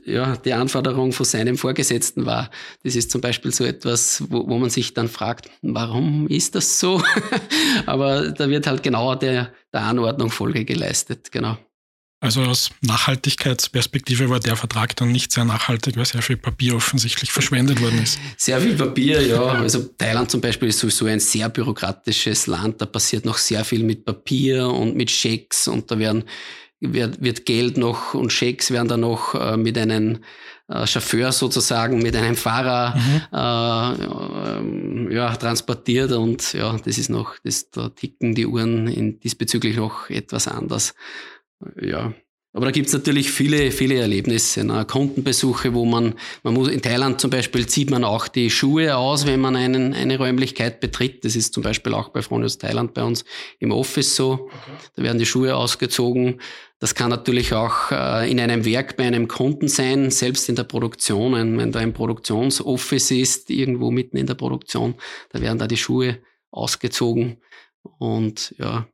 ja, 0.06 0.36
die 0.38 0.54
Anforderung 0.54 1.12
von 1.12 1.26
seinem 1.26 1.58
Vorgesetzten 1.58 2.26
war. 2.26 2.50
Das 2.84 2.96
ist 2.96 3.12
zum 3.12 3.22
Beispiel 3.22 3.54
so 3.54 3.64
etwas, 3.64 4.24
wo, 4.30 4.48
wo 4.48 4.58
man 4.58 4.70
sich 4.70 4.94
dann 4.94 5.08
fragt, 5.08 5.50
warum 5.62 6.28
ist 6.28 6.56
das 6.56 6.80
so? 6.80 7.02
Aber 7.86 8.32
da 8.32 8.50
wird 8.50 8.68
halt 8.68 8.84
genauer 8.84 9.18
der, 9.18 9.54
der 9.72 9.82
Anordnung 9.82 10.32
Folge 10.32 10.66
geleistet, 10.66 11.32
genau. 11.32 11.58
Also 12.24 12.42
aus 12.44 12.70
Nachhaltigkeitsperspektive 12.80 14.30
war 14.30 14.40
der 14.40 14.56
Vertrag 14.56 14.96
dann 14.96 15.12
nicht 15.12 15.34
sehr 15.34 15.44
nachhaltig, 15.44 15.98
weil 15.98 16.06
sehr 16.06 16.22
viel 16.22 16.38
Papier 16.38 16.74
offensichtlich 16.74 17.34
verschwendet 17.34 17.82
worden 17.82 18.02
ist. 18.02 18.18
Sehr 18.38 18.62
viel 18.62 18.76
Papier, 18.76 19.22
ja. 19.22 19.44
Also 19.44 19.84
Thailand 19.98 20.32
zum 20.32 20.40
Beispiel 20.40 20.70
ist 20.70 20.80
sowieso 20.80 21.06
ein 21.08 21.20
sehr 21.20 21.50
bürokratisches 21.50 22.48
Land. 22.48 22.80
Da 22.80 22.86
passiert 22.86 23.26
noch 23.26 23.38
sehr 23.38 23.66
viel 23.66 23.84
mit 23.84 24.06
Papier 24.06 24.70
und 24.70 24.96
mit 24.96 25.12
Schecks 25.12 25.68
und 25.68 25.92
da 25.92 26.00
werden 26.00 26.24
wird, 26.84 27.22
wird 27.22 27.46
Geld 27.46 27.78
noch 27.78 28.14
und 28.14 28.32
Schecks 28.32 28.72
werden 28.72 28.88
dann 28.88 29.02
noch 29.02 29.36
äh, 29.36 29.58
mit 29.58 29.78
einem 29.78 30.20
äh, 30.68 30.86
Chauffeur 30.86 31.32
sozusagen, 31.32 32.02
mit 32.02 32.16
einem 32.16 32.36
Fahrer 32.36 32.96
mhm. 32.96 35.10
äh, 35.10 35.16
ja, 35.16 35.36
transportiert 35.36 36.12
und 36.12 36.54
ja, 36.54 36.78
das 36.78 36.98
ist 36.98 37.10
noch, 37.10 37.36
das, 37.44 37.72
da 37.72 37.90
ticken 37.90 38.36
die 38.36 38.46
Uhren 38.46 38.88
in, 38.88 39.20
diesbezüglich 39.20 39.78
noch 39.78 40.10
etwas 40.10 40.48
anders. 40.48 40.94
Ja, 41.80 42.14
aber 42.56 42.66
da 42.66 42.72
gibt's 42.72 42.94
natürlich 42.94 43.32
viele, 43.32 43.72
viele 43.72 43.96
Erlebnisse. 43.96 44.64
Ne? 44.64 44.86
Kundenbesuche, 44.86 45.74
wo 45.74 45.86
man, 45.86 46.14
man 46.44 46.54
muss, 46.54 46.68
in 46.68 46.84
Thailand 46.84 47.20
zum 47.20 47.32
Beispiel 47.32 47.66
zieht 47.66 47.90
man 47.90 48.04
auch 48.04 48.28
die 48.28 48.52
Schuhe 48.52 48.96
aus, 48.96 49.26
wenn 49.26 49.42
man 49.42 49.56
einen, 49.56 49.96
eine 49.96 50.20
Räumlichkeit 50.20 50.80
betritt. 50.80 51.26
Das 51.26 51.36
ist 51.36 51.56
zum 51.56 51.64
Beispiel 51.64 51.96
auch 51.96 52.10
bei 52.10 52.22
Fronius 52.22 52.60
Thailand 52.60 52.94
bei 52.94 53.04
uns 53.04 53.26
im 53.58 53.72
Office 53.72 54.16
so. 54.16 54.52
Da 54.96 55.02
werden 55.02 55.18
die 55.18 55.26
Schuhe 55.26 55.56
ausgezogen. 55.56 56.42
Das 56.78 56.94
kann 56.94 57.10
natürlich 57.10 57.54
auch 57.54 57.90
äh, 57.92 58.30
in 58.30 58.40
einem 58.40 58.66
Werk 58.66 58.98
bei 58.98 59.06
einem 59.06 59.28
Kunden 59.28 59.68
sein, 59.68 60.12
selbst 60.12 60.48
in 60.48 60.56
der 60.56 60.66
Produktion. 60.66 61.58
Wenn 61.58 61.72
da 61.72 61.80
ein 61.80 61.94
Produktionsoffice 61.94 63.12
ist, 63.12 63.50
irgendwo 63.50 63.90
mitten 63.90 64.18
in 64.18 64.28
der 64.28 64.36
Produktion, 64.36 64.94
da 65.30 65.42
werden 65.42 65.58
da 65.58 65.66
die 65.66 65.78
Schuhe 65.78 66.20
ausgezogen. 66.52 67.38
Und 67.98 68.54
ja, 68.60 68.88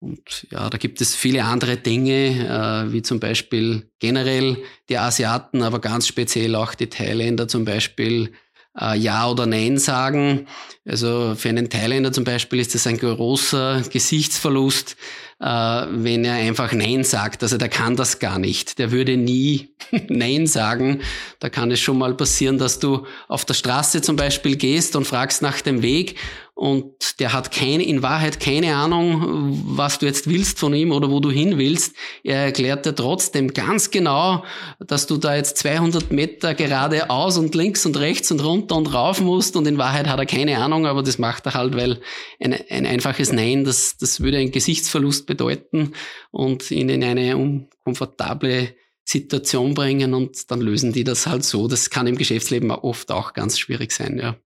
und 0.00 0.46
ja, 0.50 0.70
da 0.70 0.78
gibt 0.78 1.02
es 1.02 1.14
viele 1.14 1.44
andere 1.44 1.76
Dinge, 1.76 2.86
äh, 2.88 2.92
wie 2.92 3.02
zum 3.02 3.20
Beispiel 3.20 3.90
generell 3.98 4.56
die 4.88 4.96
Asiaten, 4.96 5.62
aber 5.62 5.78
ganz 5.78 6.06
speziell 6.06 6.54
auch 6.54 6.74
die 6.74 6.88
Thailänder 6.88 7.48
zum 7.48 7.66
Beispiel 7.66 8.32
äh, 8.80 8.96
Ja 8.96 9.28
oder 9.28 9.44
Nein 9.44 9.76
sagen. 9.76 10.46
Also 10.86 11.34
für 11.36 11.50
einen 11.50 11.68
Thailänder 11.68 12.12
zum 12.12 12.24
Beispiel 12.24 12.60
ist 12.60 12.74
das 12.74 12.86
ein 12.86 12.96
großer 12.96 13.82
Gesichtsverlust, 13.92 14.96
wenn 15.40 16.24
er 16.24 16.34
einfach 16.34 16.72
Nein 16.72 17.02
sagt. 17.02 17.42
Also 17.42 17.56
der 17.56 17.70
kann 17.70 17.96
das 17.96 18.18
gar 18.18 18.38
nicht. 18.38 18.78
Der 18.78 18.92
würde 18.92 19.16
nie 19.16 19.70
Nein 20.08 20.46
sagen. 20.46 21.00
Da 21.38 21.48
kann 21.48 21.70
es 21.70 21.80
schon 21.80 21.98
mal 21.98 22.14
passieren, 22.14 22.58
dass 22.58 22.78
du 22.78 23.06
auf 23.26 23.44
der 23.46 23.54
Straße 23.54 24.02
zum 24.02 24.16
Beispiel 24.16 24.56
gehst 24.56 24.96
und 24.96 25.06
fragst 25.06 25.40
nach 25.40 25.62
dem 25.62 25.82
Weg 25.82 26.16
und 26.60 27.18
der 27.20 27.32
hat 27.32 27.52
keine, 27.52 27.84
in 27.84 28.02
Wahrheit 28.02 28.38
keine 28.38 28.76
Ahnung, 28.76 29.62
was 29.64 29.98
du 29.98 30.04
jetzt 30.04 30.28
willst 30.28 30.58
von 30.58 30.74
ihm 30.74 30.92
oder 30.92 31.10
wo 31.10 31.18
du 31.18 31.30
hin 31.30 31.56
willst. 31.56 31.96
Er 32.22 32.44
erklärt 32.44 32.84
dir 32.84 32.94
trotzdem 32.94 33.54
ganz 33.54 33.90
genau, 33.90 34.44
dass 34.78 35.06
du 35.06 35.16
da 35.16 35.34
jetzt 35.34 35.56
200 35.56 36.12
Meter 36.12 36.52
geradeaus 36.52 37.38
und 37.38 37.54
links 37.54 37.86
und 37.86 37.98
rechts 37.98 38.30
und 38.30 38.44
runter 38.44 38.76
und 38.76 38.92
rauf 38.92 39.22
musst 39.22 39.56
und 39.56 39.66
in 39.66 39.78
Wahrheit 39.78 40.06
hat 40.06 40.18
er 40.18 40.26
keine 40.26 40.58
Ahnung, 40.58 40.84
aber 40.84 41.02
das 41.02 41.16
macht 41.16 41.46
er 41.46 41.54
halt, 41.54 41.74
weil 41.74 42.02
ein, 42.40 42.54
ein 42.68 42.84
einfaches 42.84 43.32
Nein, 43.32 43.64
das, 43.64 43.96
das 43.96 44.20
würde 44.20 44.36
einen 44.36 44.52
Gesichtsverlust 44.52 45.24
bedeuten 45.30 45.94
und 46.30 46.70
ihn 46.70 46.88
in 46.88 47.02
eine 47.02 47.36
unkomfortable 47.36 48.74
Situation 49.04 49.74
bringen 49.74 50.14
und 50.14 50.50
dann 50.50 50.60
lösen 50.60 50.92
die 50.92 51.04
das 51.04 51.26
halt 51.26 51.44
so. 51.44 51.68
Das 51.68 51.90
kann 51.90 52.06
im 52.06 52.18
Geschäftsleben 52.18 52.70
oft 52.70 53.10
auch 53.10 53.32
ganz 53.32 53.58
schwierig 53.58 53.92
sein, 53.92 54.18
ja. 54.18 54.36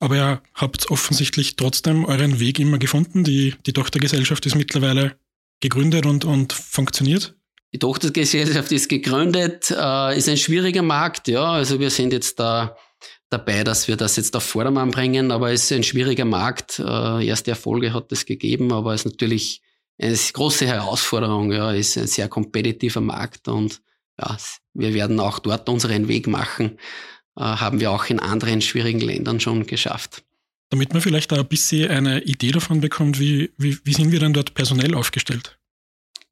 Aber 0.00 0.16
ihr 0.16 0.42
habt 0.54 0.90
offensichtlich 0.90 1.56
trotzdem 1.56 2.04
euren 2.04 2.40
Weg 2.40 2.58
immer 2.58 2.78
gefunden. 2.78 3.24
Die, 3.24 3.54
die 3.64 3.72
Tochtergesellschaft 3.72 4.44
ist 4.44 4.56
mittlerweile 4.56 5.16
gegründet 5.60 6.04
und, 6.04 6.24
und 6.24 6.52
funktioniert. 6.52 7.34
Die 7.72 7.78
Tochtergesellschaft 7.78 8.70
ist 8.72 8.88
gegründet, 8.88 9.70
äh, 9.70 10.16
ist 10.18 10.28
ein 10.28 10.36
schwieriger 10.36 10.82
Markt, 10.82 11.28
ja. 11.28 11.44
Also 11.44 11.80
wir 11.80 11.90
sind 11.90 12.12
jetzt 12.12 12.38
da 12.38 12.76
dabei, 13.30 13.64
dass 13.64 13.88
wir 13.88 13.96
das 13.96 14.16
jetzt 14.16 14.36
auf 14.36 14.44
Vordermann 14.44 14.90
bringen, 14.90 15.32
aber 15.32 15.52
es 15.52 15.64
ist 15.64 15.72
ein 15.72 15.82
schwieriger 15.82 16.24
Markt. 16.24 16.78
Äh, 16.78 17.26
erste 17.26 17.50
Erfolge 17.52 17.92
hat 17.92 18.12
es 18.12 18.26
gegeben, 18.26 18.72
aber 18.72 18.94
es 18.94 19.04
ist 19.04 19.12
natürlich 19.12 19.62
eine 19.98 20.16
große 20.16 20.66
Herausforderung, 20.66 21.52
ja. 21.52 21.72
Ist 21.72 21.96
ein 21.96 22.06
sehr 22.06 22.28
kompetitiver 22.28 23.00
Markt 23.00 23.48
und 23.48 23.80
ja, 24.20 24.36
wir 24.74 24.94
werden 24.94 25.18
auch 25.20 25.38
dort 25.38 25.68
unseren 25.68 26.08
Weg 26.08 26.26
machen. 26.26 26.78
Äh, 27.36 27.42
haben 27.42 27.80
wir 27.80 27.90
auch 27.90 28.06
in 28.06 28.20
anderen 28.20 28.60
schwierigen 28.60 29.00
Ländern 29.00 29.40
schon 29.40 29.66
geschafft. 29.66 30.24
Damit 30.70 30.92
man 30.92 31.02
vielleicht 31.02 31.32
da 31.32 31.36
ein 31.36 31.46
bisschen 31.46 31.90
eine 31.90 32.22
Idee 32.22 32.50
davon 32.50 32.80
bekommt, 32.80 33.18
wie, 33.18 33.52
wie, 33.58 33.78
wie 33.84 33.92
sind 33.92 34.12
wir 34.12 34.20
denn 34.20 34.32
dort 34.32 34.54
personell 34.54 34.94
aufgestellt? 34.94 35.58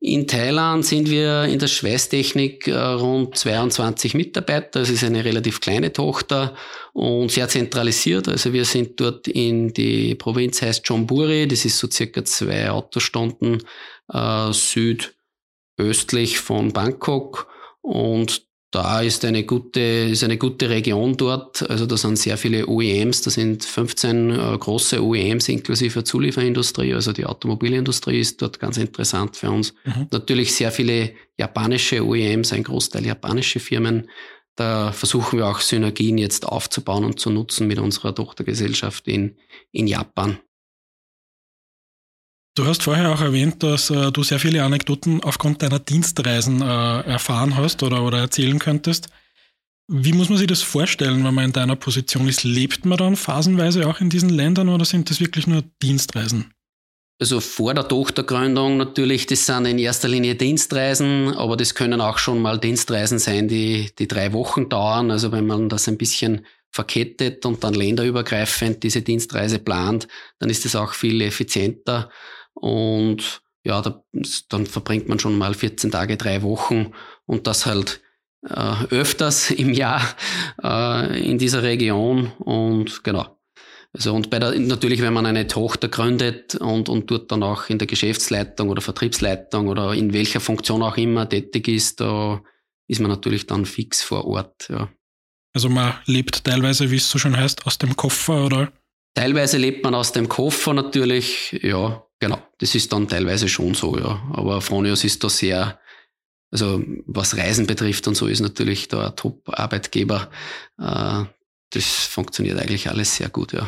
In 0.04 0.26
Thailand 0.26 0.84
sind 0.84 1.08
wir 1.08 1.44
in 1.44 1.60
der 1.60 1.68
Schweißtechnik 1.68 2.66
äh, 2.66 2.76
rund 2.76 3.38
22 3.38 4.14
Mitarbeiter. 4.14 4.80
Das 4.80 4.90
ist 4.90 5.04
eine 5.04 5.24
relativ 5.24 5.60
kleine 5.60 5.92
Tochter 5.92 6.56
und 6.92 7.30
sehr 7.30 7.48
zentralisiert. 7.48 8.26
Also 8.26 8.52
wir 8.52 8.64
sind 8.64 8.98
dort 8.98 9.28
in 9.28 9.72
die 9.72 10.16
Provinz 10.16 10.60
heißt 10.60 10.84
Chonburi. 10.84 11.46
Das 11.46 11.64
ist 11.64 11.78
so 11.78 11.88
circa 11.88 12.24
zwei 12.24 12.68
Autostunden 12.68 13.62
äh, 14.12 14.52
südöstlich 14.52 16.40
von 16.40 16.72
Bangkok. 16.72 17.46
Und 17.80 18.42
da 18.72 19.02
ist 19.02 19.22
eine 19.26 19.44
gute, 19.44 19.80
ist 19.80 20.24
eine 20.24 20.38
gute 20.38 20.70
Region 20.70 21.18
dort. 21.18 21.68
Also 21.68 21.84
da 21.84 21.98
sind 21.98 22.18
sehr 22.18 22.38
viele 22.38 22.66
OEMs, 22.66 23.20
da 23.20 23.30
sind 23.30 23.64
15 23.64 24.30
äh, 24.30 24.58
große 24.58 25.04
OEMs 25.04 25.50
inklusive 25.50 26.04
Zulieferindustrie. 26.04 26.94
Also 26.94 27.12
die 27.12 27.26
Automobilindustrie 27.26 28.18
ist 28.18 28.40
dort 28.40 28.58
ganz 28.58 28.78
interessant 28.78 29.36
für 29.36 29.50
uns. 29.50 29.74
Mhm. 29.84 30.08
Natürlich 30.10 30.54
sehr 30.54 30.72
viele 30.72 31.12
japanische 31.36 32.02
OEMs, 32.02 32.54
ein 32.54 32.62
Großteil 32.62 33.04
japanische 33.04 33.60
Firmen. 33.60 34.08
Da 34.56 34.92
versuchen 34.92 35.38
wir 35.38 35.48
auch 35.48 35.60
Synergien 35.60 36.16
jetzt 36.16 36.46
aufzubauen 36.46 37.04
und 37.04 37.20
zu 37.20 37.28
nutzen 37.28 37.66
mit 37.66 37.78
unserer 37.78 38.14
Tochtergesellschaft 38.14 39.06
in, 39.06 39.36
in 39.70 39.86
Japan. 39.86 40.38
Du 42.54 42.66
hast 42.66 42.82
vorher 42.82 43.10
auch 43.10 43.22
erwähnt, 43.22 43.62
dass 43.62 43.88
äh, 43.88 44.12
du 44.12 44.22
sehr 44.22 44.38
viele 44.38 44.62
Anekdoten 44.62 45.22
aufgrund 45.22 45.62
deiner 45.62 45.78
Dienstreisen 45.78 46.60
äh, 46.60 47.00
erfahren 47.00 47.56
hast 47.56 47.82
oder, 47.82 48.02
oder 48.02 48.18
erzählen 48.18 48.58
könntest. 48.58 49.08
Wie 49.88 50.12
muss 50.12 50.28
man 50.28 50.36
sich 50.36 50.48
das 50.48 50.60
vorstellen, 50.60 51.24
wenn 51.24 51.34
man 51.34 51.46
in 51.46 51.52
deiner 51.52 51.76
Position 51.76 52.28
ist? 52.28 52.44
Lebt 52.44 52.84
man 52.84 52.98
dann 52.98 53.16
phasenweise 53.16 53.88
auch 53.88 54.02
in 54.02 54.10
diesen 54.10 54.28
Ländern 54.28 54.68
oder 54.68 54.84
sind 54.84 55.08
das 55.08 55.18
wirklich 55.18 55.46
nur 55.46 55.64
Dienstreisen? 55.82 56.52
Also 57.18 57.40
vor 57.40 57.72
der 57.72 57.88
Tochtergründung 57.88 58.76
natürlich, 58.76 59.26
das 59.26 59.46
sind 59.46 59.64
in 59.64 59.78
erster 59.78 60.08
Linie 60.08 60.34
Dienstreisen, 60.34 61.34
aber 61.34 61.56
das 61.56 61.74
können 61.74 62.00
auch 62.02 62.18
schon 62.18 62.42
mal 62.42 62.58
Dienstreisen 62.58 63.18
sein, 63.18 63.48
die, 63.48 63.90
die 63.98 64.08
drei 64.08 64.32
Wochen 64.34 64.68
dauern. 64.68 65.10
Also 65.10 65.32
wenn 65.32 65.46
man 65.46 65.70
das 65.70 65.88
ein 65.88 65.96
bisschen 65.96 66.44
verkettet 66.70 67.46
und 67.46 67.62
dann 67.64 67.74
länderübergreifend 67.74 68.82
diese 68.82 69.02
Dienstreise 69.02 69.58
plant, 69.58 70.08
dann 70.38 70.50
ist 70.50 70.66
es 70.66 70.74
auch 70.74 70.94
viel 70.94 71.20
effizienter. 71.20 72.10
Und 72.54 73.42
ja, 73.64 73.80
da, 73.80 74.02
dann 74.48 74.66
verbringt 74.66 75.08
man 75.08 75.18
schon 75.18 75.38
mal 75.38 75.54
14 75.54 75.90
Tage, 75.90 76.16
drei 76.16 76.42
Wochen 76.42 76.92
und 77.26 77.46
das 77.46 77.66
halt 77.66 78.00
äh, 78.48 78.86
öfters 78.90 79.50
im 79.50 79.72
Jahr 79.72 80.02
äh, 80.62 81.30
in 81.30 81.38
dieser 81.38 81.62
Region. 81.62 82.32
Und 82.38 83.04
genau. 83.04 83.38
Also 83.94 84.14
und 84.14 84.30
bei 84.30 84.38
der, 84.38 84.58
natürlich, 84.58 85.02
wenn 85.02 85.12
man 85.12 85.26
eine 85.26 85.46
Tochter 85.46 85.88
gründet 85.88 86.54
und, 86.54 86.88
und 86.88 87.10
dort 87.10 87.30
dann 87.30 87.42
auch 87.42 87.68
in 87.68 87.78
der 87.78 87.86
Geschäftsleitung 87.86 88.70
oder 88.70 88.80
Vertriebsleitung 88.80 89.68
oder 89.68 89.92
in 89.92 90.14
welcher 90.14 90.40
Funktion 90.40 90.82
auch 90.82 90.96
immer 90.96 91.28
tätig 91.28 91.68
ist, 91.68 92.00
da 92.00 92.42
ist 92.88 93.00
man 93.00 93.10
natürlich 93.10 93.46
dann 93.46 93.66
fix 93.66 94.02
vor 94.02 94.24
Ort. 94.24 94.68
Ja. 94.70 94.88
Also 95.54 95.68
man 95.68 95.94
lebt 96.06 96.44
teilweise, 96.44 96.90
wie 96.90 96.96
es 96.96 97.10
so 97.10 97.18
schon 97.18 97.36
heißt, 97.36 97.66
aus 97.66 97.76
dem 97.76 97.94
Koffer, 97.94 98.46
oder? 98.46 98.72
Teilweise 99.14 99.58
lebt 99.58 99.84
man 99.84 99.94
aus 99.94 100.12
dem 100.12 100.28
Koffer 100.28 100.72
natürlich, 100.72 101.58
ja, 101.62 102.02
genau. 102.18 102.38
Das 102.58 102.74
ist 102.74 102.92
dann 102.92 103.08
teilweise 103.08 103.48
schon 103.48 103.74
so, 103.74 103.98
ja. 103.98 104.22
Aber 104.32 104.60
Fronius 104.60 105.04
ist 105.04 105.22
da 105.22 105.28
sehr, 105.28 105.78
also 106.50 106.82
was 107.06 107.36
Reisen 107.36 107.66
betrifft 107.66 108.08
und 108.08 108.14
so 108.14 108.26
ist 108.26 108.40
natürlich 108.40 108.88
da 108.88 109.08
ein 109.08 109.16
Top-Arbeitgeber. 109.16 110.30
Äh, 110.78 111.24
das 111.70 111.84
funktioniert 112.06 112.58
eigentlich 112.58 112.88
alles 112.88 113.16
sehr 113.16 113.28
gut, 113.28 113.52
ja. 113.52 113.66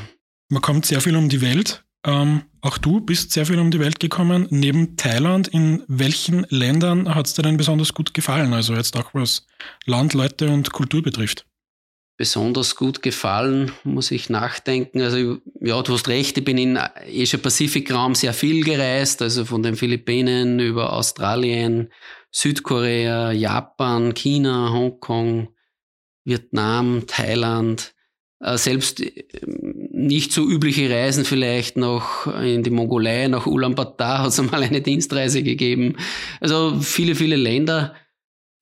Man 0.48 0.62
kommt 0.62 0.86
sehr 0.86 1.00
viel 1.00 1.16
um 1.16 1.28
die 1.28 1.42
Welt. 1.42 1.84
Ähm, 2.06 2.42
auch 2.60 2.78
du 2.78 3.00
bist 3.00 3.32
sehr 3.32 3.46
viel 3.46 3.58
um 3.58 3.70
die 3.70 3.80
Welt 3.80 4.00
gekommen. 4.00 4.46
Neben 4.50 4.96
Thailand, 4.96 5.48
in 5.48 5.82
welchen 5.88 6.46
Ländern 6.48 7.14
hat 7.14 7.26
es 7.26 7.34
dir 7.34 7.42
denn 7.42 7.56
besonders 7.56 7.92
gut 7.92 8.14
gefallen? 8.14 8.52
Also 8.52 8.74
jetzt 8.74 8.96
auch 8.96 9.12
was 9.14 9.46
Land, 9.86 10.14
Leute 10.14 10.48
und 10.50 10.72
Kultur 10.72 11.02
betrifft 11.02 11.46
besonders 12.16 12.76
gut 12.76 13.02
gefallen, 13.02 13.72
muss 13.82 14.10
ich 14.10 14.30
nachdenken. 14.30 15.02
Also 15.02 15.38
ja, 15.60 15.82
du 15.82 15.94
hast 15.94 16.08
recht, 16.08 16.38
ich 16.38 16.44
bin 16.44 16.58
in 16.58 16.78
Asia-Pazifik-Raum 16.78 18.14
sehr 18.14 18.32
viel 18.32 18.64
gereist, 18.64 19.20
also 19.20 19.44
von 19.44 19.62
den 19.62 19.74
Philippinen 19.74 20.60
über 20.60 20.92
Australien, 20.92 21.90
Südkorea, 22.30 23.32
Japan, 23.32 24.14
China, 24.14 24.70
Hongkong, 24.72 25.48
Vietnam, 26.24 27.04
Thailand. 27.06 27.94
Äh, 28.40 28.58
selbst 28.58 29.00
äh, 29.00 29.24
nicht 29.46 30.32
so 30.32 30.48
übliche 30.48 30.90
Reisen 30.90 31.24
vielleicht 31.24 31.76
noch 31.76 32.26
in 32.40 32.62
die 32.62 32.70
Mongolei, 32.70 33.28
nach 33.28 33.46
Ulaanbaatar 33.46 34.18
hat 34.22 34.28
es 34.28 34.38
einmal 34.38 34.62
eine 34.62 34.82
Dienstreise 34.82 35.42
gegeben. 35.42 35.96
Also 36.40 36.78
viele, 36.80 37.14
viele 37.14 37.36
Länder. 37.36 37.94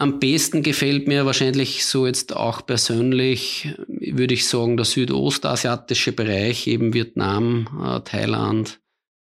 Am 0.03 0.19
besten 0.19 0.65
gefällt 0.65 1.07
mir 1.07 1.27
wahrscheinlich 1.27 1.87
so 1.87 2.09
jetzt 2.09 2.35
auch 2.35 2.67
persönlich, 2.67 3.73
würde 3.87 4.35
ich 4.35 4.49
sagen, 4.49 4.77
der 4.77 4.85
südostasiatische 4.85 6.11
Bereich, 6.11 6.67
eben 6.67 6.93
Vietnam, 6.93 7.69
äh, 7.81 8.01
Thailand, 8.01 8.81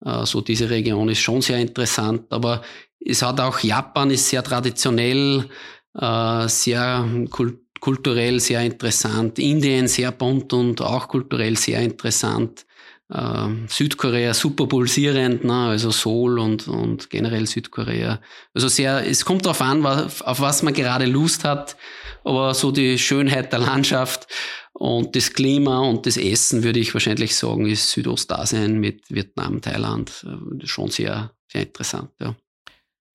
äh, 0.04 0.26
so 0.26 0.40
diese 0.40 0.68
Region 0.68 1.08
ist 1.08 1.20
schon 1.20 1.40
sehr 1.40 1.58
interessant. 1.58 2.24
Aber 2.30 2.62
es 2.98 3.22
hat 3.22 3.38
auch 3.38 3.60
Japan, 3.60 4.10
ist 4.10 4.28
sehr 4.28 4.42
traditionell, 4.42 5.48
äh, 5.94 6.48
sehr 6.48 7.08
kulturell 7.30 7.66
kulturell 7.78 8.40
sehr 8.40 8.62
interessant. 8.62 9.38
Indien 9.38 9.86
sehr 9.86 10.10
bunt 10.10 10.52
und 10.52 10.80
auch 10.80 11.06
kulturell 11.06 11.56
sehr 11.56 11.80
interessant. 11.82 12.65
Äh, 13.08 13.48
Südkorea 13.68 14.34
super 14.34 14.66
pulsierend, 14.66 15.44
ne? 15.44 15.68
also 15.68 15.90
Seoul 15.90 16.40
und, 16.40 16.66
und 16.66 17.08
generell 17.08 17.46
Südkorea. 17.46 18.20
Also 18.52 18.68
sehr, 18.68 19.06
es 19.06 19.24
kommt 19.24 19.44
darauf 19.44 19.60
an, 19.62 19.84
was, 19.84 20.22
auf 20.22 20.40
was 20.40 20.62
man 20.62 20.74
gerade 20.74 21.06
Lust 21.06 21.44
hat, 21.44 21.76
aber 22.24 22.54
so 22.54 22.72
die 22.72 22.98
Schönheit 22.98 23.52
der 23.52 23.60
Landschaft 23.60 24.26
und 24.72 25.14
das 25.14 25.32
Klima 25.32 25.78
und 25.78 26.06
das 26.06 26.16
Essen, 26.16 26.64
würde 26.64 26.80
ich 26.80 26.92
wahrscheinlich 26.94 27.36
sagen, 27.36 27.66
ist 27.66 27.90
Südostasien 27.90 28.80
mit 28.80 29.02
Vietnam, 29.08 29.60
Thailand 29.60 30.26
äh, 30.26 30.66
schon 30.66 30.90
sehr, 30.90 31.32
sehr 31.46 31.62
interessant. 31.62 32.10
Ja. 32.20 32.34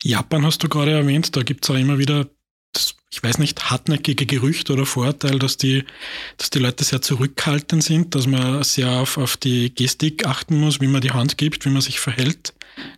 Japan 0.03 0.45
hast 0.45 0.63
du 0.63 0.69
gerade 0.69 0.91
erwähnt, 0.91 1.35
da 1.35 1.43
gibt 1.43 1.65
es 1.65 1.69
auch 1.69 1.75
immer 1.75 1.99
wieder 1.99 2.27
das, 2.73 2.95
ich 3.11 3.21
weiß 3.21 3.37
nicht, 3.37 3.69
hartnäckige 3.69 4.25
Gerücht 4.25 4.69
oder 4.69 4.85
Vorteil, 4.85 5.39
dass 5.39 5.57
die, 5.57 5.83
dass 6.37 6.49
die 6.49 6.59
Leute 6.59 6.83
sehr 6.83 7.01
zurückhaltend 7.01 7.83
sind, 7.83 8.15
dass 8.15 8.27
man 8.27 8.63
sehr 8.63 8.89
auf, 8.91 9.17
auf 9.17 9.37
die 9.37 9.73
Gestik 9.73 10.25
achten 10.25 10.59
muss, 10.59 10.79
wie 10.81 10.87
man 10.87 11.01
die 11.01 11.11
Hand 11.11 11.37
gibt, 11.37 11.65
wie 11.65 11.69
man 11.69 11.81
sich 11.81 11.99
verhält. 11.99 12.53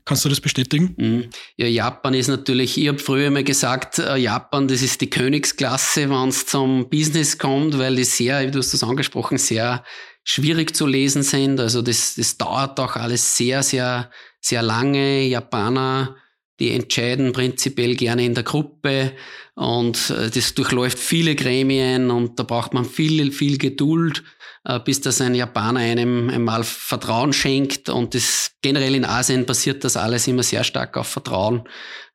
Kannst 0.06 0.24
du 0.24 0.30
das 0.30 0.40
bestätigen? 0.40 0.94
Mhm. 0.98 1.30
Ja, 1.58 1.68
Japan 1.68 2.14
ist 2.14 2.28
natürlich, 2.28 2.78
ich 2.78 2.88
habe 2.88 3.00
früher 3.00 3.32
mal 3.32 3.44
gesagt, 3.44 4.00
äh, 4.00 4.18
Japan, 4.18 4.68
das 4.68 4.82
ist 4.82 5.02
die 5.02 5.10
Königsklasse, 5.10 6.10
wenn 6.10 6.30
es 6.30 6.46
zum 6.46 6.90
Business 6.90 7.38
kommt, 7.38 7.78
weil 7.78 7.96
die 7.96 8.04
sehr, 8.04 8.50
du 8.52 8.60
hast 8.60 8.74
das 8.74 8.84
angesprochen, 8.84 9.38
sehr 9.38 9.84
schwierig 10.24 10.76
zu 10.76 10.86
lesen 10.86 11.24
sind. 11.24 11.60
Also 11.60 11.82
das, 11.82 12.16
das 12.16 12.38
dauert 12.38 12.80
auch 12.80 12.96
alles 12.96 13.36
sehr, 13.36 13.64
sehr, 13.64 14.12
sehr 14.40 14.62
lange. 14.62 15.26
Japaner 15.26 16.16
die 16.60 16.72
entscheiden 16.72 17.34
prinzipiell 17.34 17.96
gerne 17.96 18.26
in 18.26 18.36
der 18.36 18.44
Gruppe 18.44 19.14
und 19.56 20.10
äh, 20.12 20.30
das 20.30 20.54
durchläuft 20.54 21.00
viele 21.00 21.36
Gremien 21.36 22.12
und 22.12 22.40
da 22.40 22.44
braucht 22.44 22.74
man 22.74 22.86
viel, 22.86 23.32
viel 23.32 23.58
Geduld, 23.58 24.24
äh, 24.64 24.80
bis 24.80 25.02
das 25.02 25.20
ein 25.22 25.36
Japaner 25.36 25.80
einem 25.80 26.30
einmal 26.30 26.64
Vertrauen 26.64 27.34
schenkt 27.34 27.90
und 27.90 28.14
das 28.14 28.52
generell 28.62 28.96
in 28.96 29.06
Asien 29.06 29.46
basiert 29.46 29.84
das 29.84 29.98
alles 29.98 30.28
immer 30.28 30.44
sehr 30.44 30.64
stark 30.64 30.96
auf 30.96 31.08
Vertrauen. 31.08 31.68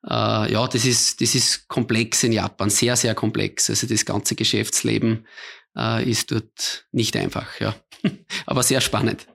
Äh, 0.07 0.51
ja, 0.51 0.67
das 0.67 0.85
ist, 0.85 1.21
das 1.21 1.35
ist 1.35 1.67
komplex 1.67 2.23
in 2.23 2.31
Japan, 2.31 2.69
sehr, 2.69 2.95
sehr 2.95 3.15
komplex. 3.15 3.69
Also 3.69 3.87
das 3.87 4.05
ganze 4.05 4.35
Geschäftsleben 4.35 5.27
ist 6.03 6.31
dort 6.31 6.87
nicht 6.91 7.15
einfach, 7.15 7.59
ja. 7.61 7.75
Aber 8.47 8.63
sehr 8.63 8.81
spannend. 8.81 9.27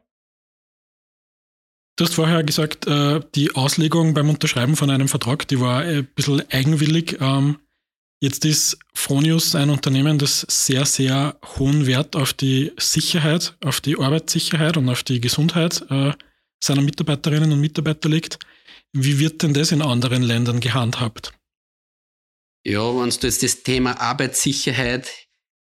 Du 1.96 2.04
hast 2.04 2.14
vorher 2.14 2.42
gesagt, 2.42 2.88
äh, 2.88 3.20
die 3.36 3.54
Auslegung 3.54 4.14
beim 4.14 4.28
Unterschreiben 4.28 4.74
von 4.74 4.90
einem 4.90 5.06
Vertrag, 5.06 5.46
die 5.46 5.60
war 5.60 5.82
ein 5.82 6.04
bisschen 6.04 6.42
eigenwillig. 6.50 7.18
Ähm, 7.20 7.58
jetzt 8.20 8.44
ist 8.44 8.78
Fronius 8.94 9.54
ein 9.54 9.70
Unternehmen, 9.70 10.18
das 10.18 10.40
sehr, 10.48 10.86
sehr 10.86 11.38
hohen 11.56 11.86
Wert 11.86 12.16
auf 12.16 12.32
die 12.32 12.72
Sicherheit, 12.78 13.56
auf 13.64 13.80
die 13.80 13.96
Arbeitssicherheit 13.96 14.76
und 14.76 14.88
auf 14.88 15.04
die 15.04 15.20
Gesundheit 15.20 15.84
äh, 15.88 16.12
seiner 16.62 16.82
Mitarbeiterinnen 16.82 17.52
und 17.52 17.60
Mitarbeiter 17.60 18.08
legt. 18.08 18.40
Wie 18.92 19.20
wird 19.20 19.42
denn 19.44 19.54
das 19.54 19.70
in 19.70 19.80
anderen 19.80 20.24
Ländern 20.24 20.58
gehandhabt? 20.58 21.32
Ja, 22.66 22.82
wenn 22.88 23.10
du 23.10 23.26
jetzt 23.26 23.42
das 23.42 23.62
Thema 23.62 24.00
Arbeitssicherheit, 24.00 25.08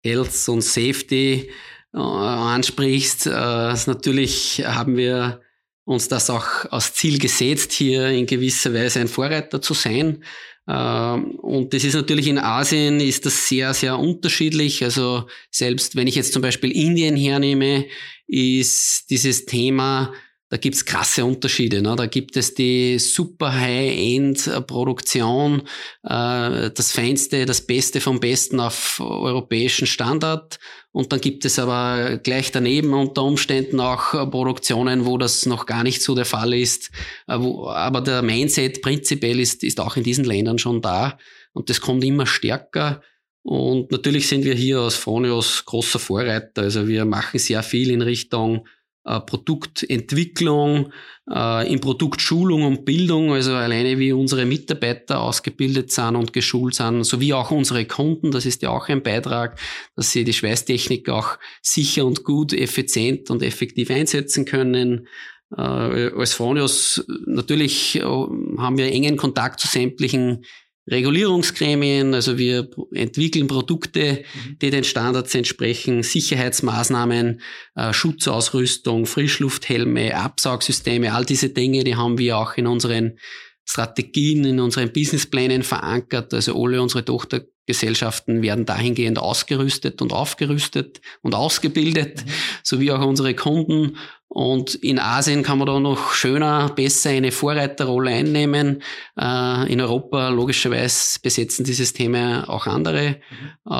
Health 0.03 0.49
und 0.49 0.61
Safety 0.61 1.51
äh, 1.93 1.97
ansprichst, 1.97 3.27
natürlich 3.27 4.63
haben 4.65 4.97
wir 4.97 5.41
uns 5.87 6.09
das 6.09 6.29
auch 6.29 6.65
als 6.69 6.93
Ziel 6.93 7.17
gesetzt, 7.17 7.71
hier 7.71 8.09
in 8.09 8.25
gewisser 8.25 8.73
Weise 8.73 8.99
ein 8.99 9.07
Vorreiter 9.07 9.61
zu 9.61 9.73
sein. 9.73 10.21
Ähm, 10.67 11.31
und 11.39 11.73
das 11.73 11.85
ist 11.85 11.93
natürlich 11.93 12.27
in 12.27 12.37
Asien 12.37 12.99
ist 12.99 13.25
das 13.25 13.47
sehr, 13.47 13.73
sehr 13.73 13.97
unterschiedlich. 13.97 14.83
Also 14.83 15.27
selbst 15.49 15.95
wenn 15.95 16.07
ich 16.07 16.15
jetzt 16.15 16.33
zum 16.33 16.41
Beispiel 16.41 16.71
Indien 16.71 17.15
hernehme, 17.15 17.85
ist 18.27 19.09
dieses 19.09 19.45
Thema 19.45 20.13
da 20.49 20.57
gibt's 20.57 20.85
krasse 20.85 21.25
Unterschiede. 21.25 21.81
Ne? 21.81 21.95
Da 21.97 22.05
gibt 22.05 22.37
es 22.37 22.53
die 22.53 22.99
super 22.99 23.53
High-End-Produktion, 23.53 25.63
äh, 26.03 26.71
das 26.71 26.93
Feinste, 26.93 27.45
das 27.45 27.59
Beste 27.61 27.99
vom 27.99 28.21
Besten 28.21 28.61
auf 28.61 29.01
europäischen 29.01 29.87
Standard. 29.87 30.59
Und 30.91 31.11
dann 31.11 31.19
gibt 31.19 31.43
es 31.43 31.59
aber 31.59 32.17
gleich 32.23 32.51
daneben 32.51 32.93
unter 32.93 33.23
Umständen 33.23 33.81
auch 33.81 34.11
Produktionen, 34.31 35.05
wo 35.05 35.17
das 35.17 35.45
noch 35.45 35.65
gar 35.65 35.83
nicht 35.83 36.01
so 36.01 36.15
der 36.15 36.25
Fall 36.25 36.53
ist. 36.53 36.91
Äh, 37.27 37.33
aber 37.33 37.99
der 38.01 38.21
Mindset 38.21 38.81
prinzipiell 38.81 39.41
ist, 39.41 39.63
ist 39.63 39.81
auch 39.81 39.97
in 39.97 40.03
diesen 40.03 40.23
Ländern 40.23 40.59
schon 40.59 40.81
da. 40.81 41.17
Und 41.51 41.69
das 41.69 41.81
kommt 41.81 42.05
immer 42.05 42.25
stärker. 42.25 43.01
Und 43.43 43.91
natürlich 43.91 44.27
sind 44.27 44.45
wir 44.45 44.55
hier 44.55 44.79
als 44.79 44.95
Fronios 44.95 45.65
großer 45.65 45.99
Vorreiter. 45.99 46.63
Also 46.63 46.87
wir 46.87 47.05
machen 47.05 47.39
sehr 47.39 47.63
viel 47.63 47.91
in 47.91 48.01
Richtung 48.01 48.65
äh, 49.07 49.21
Produktentwicklung, 49.21 50.91
äh, 51.33 51.71
in 51.71 51.79
Produktschulung 51.79 52.63
und 52.63 52.83
Bildung, 52.85 53.31
also 53.31 53.53
alleine 53.53 53.97
wie 53.99 54.11
unsere 54.11 54.45
Mitarbeiter 54.45 55.21
ausgebildet 55.21 55.91
sind 55.91 56.15
und 56.15 56.33
geschult 56.33 56.75
sind, 56.75 57.03
sowie 57.03 57.33
auch 57.33 57.51
unsere 57.51 57.85
Kunden, 57.85 58.31
das 58.31 58.45
ist 58.45 58.61
ja 58.61 58.69
auch 58.69 58.89
ein 58.89 59.03
Beitrag, 59.03 59.59
dass 59.95 60.11
sie 60.11 60.25
die 60.25 60.33
Schweißtechnik 60.33 61.09
auch 61.09 61.37
sicher 61.61 62.05
und 62.05 62.25
gut, 62.25 62.51
effizient 62.51 63.29
und 63.29 63.41
effektiv 63.43 63.89
einsetzen 63.89 64.43
können. 64.43 65.07
Äh, 65.55 65.61
als 65.61 66.33
Fronius 66.33 67.05
natürlich 67.25 67.95
äh, 67.95 68.01
haben 68.01 68.77
wir 68.77 68.91
engen 68.91 69.15
Kontakt 69.15 69.61
zu 69.61 69.67
sämtlichen 69.67 70.43
Regulierungsgremien, 70.89 72.13
also 72.13 72.37
wir 72.37 72.69
entwickeln 72.93 73.47
Produkte, 73.47 74.23
mhm. 74.33 74.59
die 74.59 74.69
den 74.69 74.83
Standards 74.83 75.35
entsprechen, 75.35 76.01
Sicherheitsmaßnahmen, 76.01 77.41
äh, 77.75 77.93
Schutzausrüstung, 77.93 79.05
Frischlufthelme, 79.05 80.15
Absaugsysteme, 80.15 81.13
all 81.13 81.25
diese 81.25 81.49
Dinge, 81.49 81.83
die 81.83 81.95
haben 81.95 82.17
wir 82.17 82.37
auch 82.37 82.55
in 82.55 82.67
unseren 82.67 83.17
Strategien, 83.65 84.45
in 84.45 84.59
unseren 84.61 84.93
Businessplänen 84.93 85.61
verankert. 85.61 86.33
Also 86.33 86.55
alle 86.61 86.81
unsere 86.81 87.03
Tochtergesellschaften 87.03 88.41
werden 88.41 88.65
dahingehend 88.65 89.19
ausgerüstet 89.19 90.01
und 90.01 90.13
aufgerüstet 90.13 91.01
und 91.21 91.35
ausgebildet, 91.35 92.25
mhm. 92.25 92.29
sowie 92.63 92.91
auch 92.91 93.05
unsere 93.05 93.33
Kunden. 93.33 93.97
Und 94.29 94.75
in 94.75 94.99
Asien 94.99 95.41
kann 95.41 95.57
man 95.57 95.67
da 95.67 95.79
noch 95.79 96.11
schöner, 96.11 96.69
besser 96.69 97.11
eine 97.11 97.31
Vorreiterrolle 97.31 98.11
einnehmen. 98.11 98.83
Äh, 99.17 99.71
in 99.71 99.79
Europa 99.79 100.29
logischerweise 100.29 101.19
besetzen 101.21 101.63
dieses 101.63 101.93
Thema 101.93 102.49
auch 102.49 102.67
andere. 102.67 103.21
Mhm. 103.65 103.71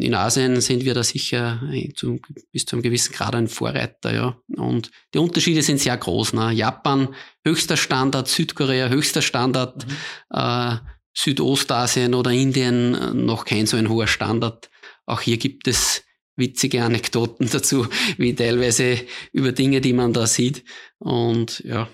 Äh, 0.00 0.04
in 0.04 0.14
Asien 0.14 0.60
sind 0.60 0.84
wir 0.84 0.94
da 0.94 1.04
sicher 1.04 1.62
zu, 1.94 2.18
bis 2.50 2.66
zu 2.66 2.76
einem 2.76 2.82
gewissen 2.82 3.12
Grad 3.12 3.36
ein 3.36 3.48
Vorreiter. 3.48 4.12
Ja. 4.12 4.36
Und 4.56 4.90
die 5.14 5.18
Unterschiede 5.18 5.62
sind 5.62 5.78
sehr 5.78 5.96
groß. 5.96 6.32
Ne? 6.32 6.50
Japan 6.52 7.14
höchster 7.44 7.76
Standard, 7.76 8.28
Südkorea 8.28 8.88
höchster 8.88 9.22
Standard, 9.22 9.86
mhm. 9.86 9.96
äh, 10.30 10.76
Südostasien 11.14 12.14
oder 12.14 12.30
Indien 12.30 12.94
äh, 12.94 13.14
noch 13.14 13.44
kein 13.44 13.66
so 13.66 13.76
ein 13.76 13.88
hoher 13.88 14.08
Standard. 14.08 14.68
Auch 15.06 15.20
hier 15.20 15.36
gibt 15.36 15.68
es 15.68 16.04
witzige 16.36 16.82
Anekdoten 16.82 17.48
dazu, 17.50 17.86
wie 18.16 18.34
teilweise 18.34 18.98
über 19.32 19.52
Dinge, 19.52 19.80
die 19.80 19.92
man 19.92 20.12
da 20.12 20.26
sieht. 20.26 20.64
Und 20.98 21.60
ja, 21.60 21.88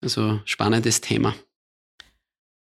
also 0.00 0.40
spannendes 0.44 1.00
Thema. 1.00 1.34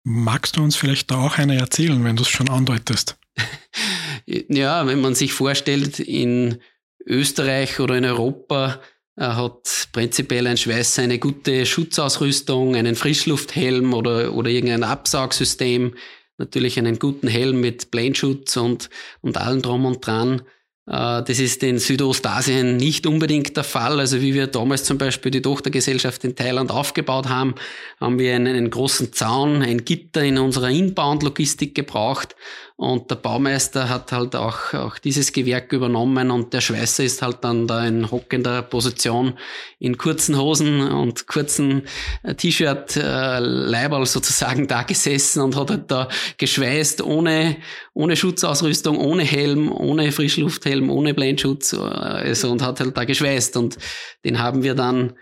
Magst 0.03 0.55
du 0.55 0.63
uns 0.63 0.75
vielleicht 0.75 1.11
da 1.11 1.17
auch 1.17 1.37
eine 1.37 1.57
erzählen, 1.57 2.03
wenn 2.03 2.15
du 2.15 2.23
es 2.23 2.29
schon 2.29 2.49
andeutest? 2.49 3.17
ja, 4.25 4.87
wenn 4.87 5.01
man 5.01 5.15
sich 5.15 5.33
vorstellt, 5.33 5.99
in 5.99 6.59
Österreich 7.05 7.79
oder 7.79 7.97
in 7.97 8.05
Europa 8.05 8.81
äh, 9.17 9.23
hat 9.23 9.89
prinzipiell 9.91 10.47
ein 10.47 10.57
Schweißer 10.57 11.01
eine 11.01 11.19
gute 11.19 11.65
Schutzausrüstung, 11.65 12.75
einen 12.75 12.95
Frischlufthelm 12.95 13.93
oder, 13.93 14.33
oder 14.33 14.49
irgendein 14.49 14.83
Absaugsystem, 14.83 15.95
natürlich 16.37 16.77
einen 16.77 16.99
guten 16.99 17.27
Helm 17.27 17.59
mit 17.59 17.91
Planeschutz 17.91 18.57
und, 18.57 18.89
und 19.21 19.37
allem 19.37 19.61
drum 19.61 19.85
und 19.85 20.05
dran. 20.05 20.41
Äh, 20.87 21.23
das 21.23 21.39
ist 21.39 21.61
in 21.63 21.79
Südostasien 21.79 22.77
nicht 22.77 23.05
unbedingt 23.05 23.55
der 23.57 23.63
Fall. 23.63 23.99
Also 23.99 24.21
wie 24.21 24.33
wir 24.33 24.47
damals 24.47 24.85
zum 24.85 24.97
Beispiel 24.97 25.31
die 25.31 25.41
Tochtergesellschaft 25.41 26.23
in 26.23 26.35
Thailand 26.35 26.71
aufgebaut 26.71 27.27
haben, 27.27 27.55
haben 27.99 28.17
wir 28.19 28.35
einen, 28.35 28.55
einen 28.55 28.69
großen 28.69 29.13
Zaun, 29.13 29.61
ein 29.61 29.83
Gitter 29.83 30.23
in 30.23 30.37
unserer 30.37 30.69
Inbound-Logistik 30.69 31.75
gebraucht. 31.75 32.35
Und 32.77 33.09
der 33.09 33.15
Baumeister 33.15 33.89
hat 33.89 34.11
halt 34.11 34.35
auch, 34.35 34.71
auch 34.75 34.99
dieses 34.99 35.31
Gewerk 35.31 35.73
übernommen 35.73 36.29
und 36.29 36.53
der 36.53 36.61
Schweißer 36.61 37.03
ist 37.03 37.23
halt 37.23 37.37
dann 37.41 37.65
da 37.65 37.83
in 37.87 38.11
hockender 38.11 38.61
Position 38.61 39.33
in 39.79 39.97
kurzen 39.97 40.37
Hosen 40.37 40.81
und 40.81 41.25
kurzen 41.25 41.83
äh, 42.21 42.35
T-Shirt, 42.35 42.97
äh, 42.97 43.39
Leiberl 43.39 44.05
sozusagen 44.05 44.67
da 44.67 44.83
gesessen 44.83 45.41
und 45.41 45.55
hat 45.55 45.71
halt 45.71 45.89
da 45.89 46.07
geschweißt 46.37 47.01
ohne, 47.01 47.57
ohne 47.95 48.15
Schutzausrüstung, 48.15 48.97
ohne 48.99 49.23
Helm, 49.23 49.71
ohne 49.71 50.11
Frischlufthelm, 50.11 50.91
ohne 50.91 51.15
Blendschutz, 51.15 51.73
äh, 51.73 51.77
also 51.77 52.51
und 52.51 52.61
hat 52.61 52.79
halt 52.79 52.95
da 52.95 53.05
geschweißt. 53.05 53.57
Und 53.57 53.77
den 54.23 54.37
haben 54.37 54.61
wir 54.61 54.75
dann 54.75 55.13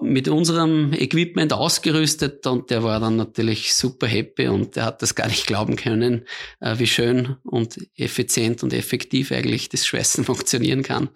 mit 0.00 0.28
unserem 0.28 0.92
Equipment 0.92 1.52
ausgerüstet 1.52 2.46
und 2.46 2.70
der 2.70 2.84
war 2.84 3.00
dann 3.00 3.16
natürlich 3.16 3.74
super 3.74 4.06
happy 4.06 4.46
und 4.46 4.76
der 4.76 4.84
hat 4.84 5.02
das 5.02 5.16
gar 5.16 5.26
nicht 5.26 5.46
glauben 5.46 5.74
können, 5.74 6.24
äh, 6.60 6.78
wie 6.78 6.86
schön 6.86 6.99
und 7.44 7.78
effizient 7.96 8.62
und 8.62 8.72
effektiv 8.72 9.32
eigentlich 9.32 9.68
das 9.68 9.86
Schweißen 9.86 10.24
funktionieren 10.30 10.82
kann. 10.82 11.08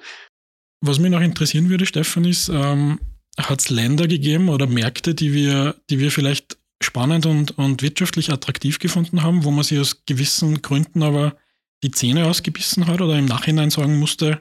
Was 0.80 0.98
mich 0.98 1.10
noch 1.10 1.20
interessieren 1.20 1.70
würde, 1.70 1.86
Stefan, 1.86 2.24
ist, 2.24 2.48
ähm, 2.48 3.00
hat 3.38 3.60
es 3.60 3.70
Länder 3.70 4.06
gegeben 4.06 4.48
oder 4.48 4.66
Märkte, 4.66 5.14
die 5.14 5.32
wir, 5.32 5.76
die 5.90 5.98
wir 5.98 6.10
vielleicht 6.10 6.58
spannend 6.82 7.26
und, 7.26 7.56
und 7.56 7.82
wirtschaftlich 7.82 8.30
attraktiv 8.30 8.78
gefunden 8.78 9.22
haben, 9.22 9.44
wo 9.44 9.50
man 9.50 9.64
sich 9.64 9.78
aus 9.78 10.04
gewissen 10.06 10.60
Gründen 10.60 11.02
aber 11.02 11.36
die 11.82 11.90
Zähne 11.90 12.26
ausgebissen 12.26 12.86
hat 12.86 13.00
oder 13.00 13.18
im 13.18 13.24
Nachhinein 13.24 13.70
sagen 13.70 13.98
musste, 13.98 14.40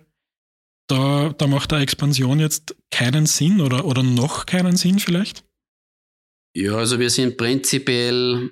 da, 0.88 1.34
da 1.38 1.48
macht 1.48 1.72
der 1.72 1.80
Expansion 1.80 2.40
jetzt 2.40 2.76
keinen 2.92 3.26
Sinn 3.26 3.62
oder, 3.62 3.86
oder 3.86 4.04
noch 4.04 4.46
keinen 4.46 4.76
Sinn 4.76 5.00
vielleicht? 5.00 5.46
Ja, 6.56 6.76
also 6.76 7.00
wir 7.00 7.10
sind 7.10 7.38
prinzipiell 7.38 8.52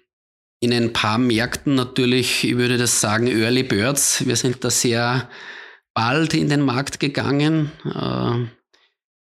in 0.61 0.71
ein 0.71 0.93
paar 0.93 1.17
Märkten 1.17 1.75
natürlich, 1.75 2.43
ich 2.43 2.55
würde 2.55 2.77
das 2.77 3.01
sagen, 3.01 3.27
Early 3.27 3.63
Birds. 3.63 4.25
Wir 4.25 4.35
sind 4.35 4.63
da 4.63 4.69
sehr 4.69 5.27
bald 5.93 6.35
in 6.35 6.49
den 6.49 6.61
Markt 6.61 6.99
gegangen. 6.99 7.71
Äh, 7.83 8.45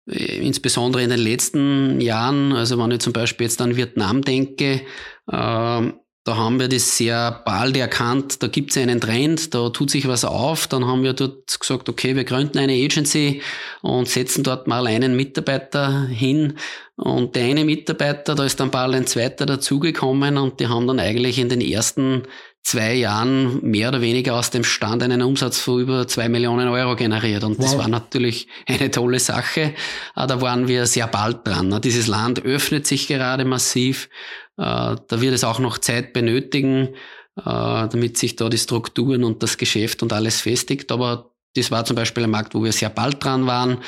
insbesondere 0.06 1.02
in 1.02 1.10
den 1.10 1.18
letzten 1.18 2.00
Jahren, 2.00 2.52
also 2.52 2.78
wenn 2.78 2.90
ich 2.92 3.00
zum 3.00 3.12
Beispiel 3.12 3.46
jetzt 3.46 3.60
an 3.60 3.76
Vietnam 3.76 4.22
denke, 4.22 4.82
äh, 5.30 5.92
da 6.24 6.36
haben 6.36 6.58
wir 6.58 6.68
das 6.68 6.96
sehr 6.96 7.42
bald 7.44 7.76
erkannt, 7.76 8.42
da 8.42 8.46
gibt 8.46 8.70
es 8.70 8.78
einen 8.78 8.98
Trend, 8.98 9.54
da 9.54 9.68
tut 9.68 9.90
sich 9.90 10.08
was 10.08 10.24
auf. 10.24 10.66
Dann 10.66 10.86
haben 10.86 11.02
wir 11.02 11.12
dort 11.12 11.60
gesagt, 11.60 11.90
okay, 11.90 12.16
wir 12.16 12.24
gründen 12.24 12.58
eine 12.58 12.72
Agency 12.72 13.42
und 13.82 14.08
setzen 14.08 14.42
dort 14.42 14.66
mal 14.66 14.86
einen 14.86 15.16
Mitarbeiter 15.16 16.06
hin. 16.06 16.54
Und 16.96 17.36
der 17.36 17.44
eine 17.44 17.66
Mitarbeiter, 17.66 18.34
da 18.34 18.44
ist 18.44 18.58
dann 18.58 18.70
bald 18.70 18.94
ein 18.94 19.06
zweiter 19.06 19.44
dazugekommen 19.44 20.38
und 20.38 20.60
die 20.60 20.68
haben 20.68 20.86
dann 20.86 20.98
eigentlich 20.98 21.38
in 21.38 21.50
den 21.50 21.60
ersten 21.60 22.22
zwei 22.64 22.94
Jahren 22.94 23.60
mehr 23.62 23.90
oder 23.90 24.00
weniger 24.00 24.34
aus 24.36 24.50
dem 24.50 24.64
Stand 24.64 25.02
einen 25.02 25.20
Umsatz 25.20 25.58
von 25.58 25.80
über 25.80 26.08
zwei 26.08 26.30
Millionen 26.30 26.68
Euro 26.68 26.96
generiert. 26.96 27.44
Und 27.44 27.58
wow. 27.58 27.64
das 27.64 27.78
war 27.78 27.88
natürlich 27.88 28.48
eine 28.66 28.90
tolle 28.90 29.20
Sache. 29.20 29.74
Ah, 30.14 30.26
da 30.26 30.40
waren 30.40 30.66
wir 30.66 30.86
sehr 30.86 31.06
bald 31.06 31.46
dran. 31.46 31.78
Dieses 31.82 32.06
Land 32.06 32.42
öffnet 32.42 32.86
sich 32.86 33.06
gerade 33.06 33.44
massiv. 33.44 34.08
Äh, 34.56 34.96
da 35.08 35.20
wird 35.20 35.34
es 35.34 35.44
auch 35.44 35.58
noch 35.58 35.78
Zeit 35.78 36.12
benötigen, 36.12 36.94
äh, 37.36 37.42
damit 37.44 38.18
sich 38.18 38.36
da 38.36 38.48
die 38.48 38.58
Strukturen 38.58 39.24
und 39.24 39.42
das 39.42 39.58
Geschäft 39.58 40.02
und 40.02 40.12
alles 40.12 40.40
festigt. 40.40 40.92
Aber 40.92 41.30
das 41.56 41.70
war 41.70 41.84
zum 41.84 41.96
Beispiel 41.96 42.24
ein 42.24 42.30
Markt, 42.30 42.54
wo 42.54 42.62
wir 42.62 42.72
sehr 42.72 42.90
bald 42.90 43.22
dran 43.22 43.46
waren 43.46 43.78